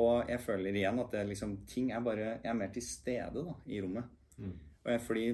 [0.01, 3.47] Og jeg føler igjen at det liksom, ting er bare Jeg er mer til stede
[3.47, 4.11] da, i rommet.
[4.83, 5.25] Og jeg, fordi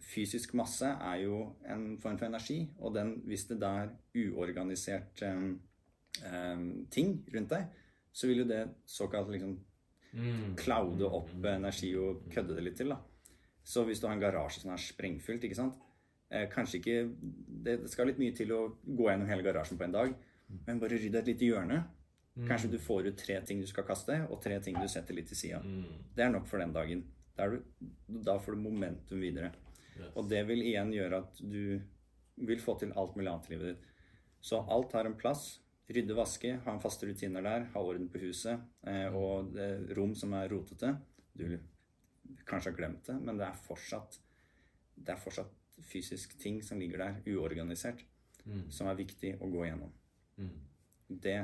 [0.00, 5.22] fysisk masse er jo en form for energi, og den, hvis det da er uorganisert
[5.26, 5.56] em,
[6.90, 7.66] ting rundt deg,
[8.12, 9.56] så vil jo det såkalt liksom
[10.56, 12.94] cloude opp energi og kødde det litt til.
[12.94, 13.00] da.
[13.66, 15.74] Så hvis du har en garasje som er sprengfylt, ikke sant
[16.30, 16.96] eh, Kanskje ikke
[17.66, 20.14] det, skal litt mye til å gå gjennom hele garasjen på en dag,
[20.66, 21.82] men bare rydd et lite hjørne.
[22.46, 25.28] Kanskje du får ut tre ting du skal kaste, og tre ting du setter litt
[25.32, 25.60] til sida.
[26.14, 27.04] Det er nok for den dagen.
[27.36, 27.62] Da, du,
[28.08, 29.50] da får du momentum videre.
[30.14, 31.78] Og det vil igjen gjøre at du
[32.46, 33.86] vil få til alt mulig annet i livet ditt.
[34.44, 35.46] Så alt har en plass.
[35.86, 38.62] Rydde, vaske, ha en faste rutiner der, ha orden på huset.
[38.86, 40.92] Eh, og det, rom som er rotete.
[41.36, 41.46] Du
[42.46, 44.20] kanskje har glemt det, men det er fortsatt
[44.96, 45.52] det er fortsatt
[45.84, 48.00] fysisk ting som ligger der, uorganisert,
[48.72, 49.92] som er viktig å gå gjennom.
[51.06, 51.38] Det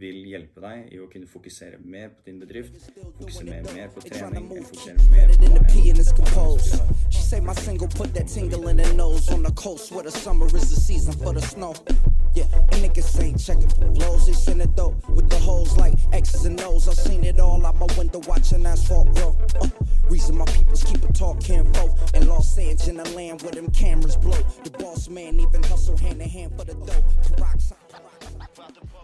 [0.00, 2.78] vil hjelpe deg i å kunne fokusere mer på din bedrift,
[3.18, 8.68] fokusere mer på They tryna trening, fokusere mer på Say my single put that tingle
[8.68, 11.74] in the nose on the coast where the summer is the season for the snow.
[12.34, 14.26] Yeah, and niggas ain't checking for blows.
[14.26, 16.86] They send it though with the hoes like X's and O's.
[16.86, 19.36] I seen it all out my window watching asphalt grow.
[19.60, 19.66] Uh,
[20.08, 23.72] reason my peoples keep a talking folk in Los Angeles in the land where them
[23.72, 24.40] cameras blow.
[24.62, 27.02] The boss man even hustle hand in hand for the dough.
[27.34, 28.95] Peroxide, peroxide.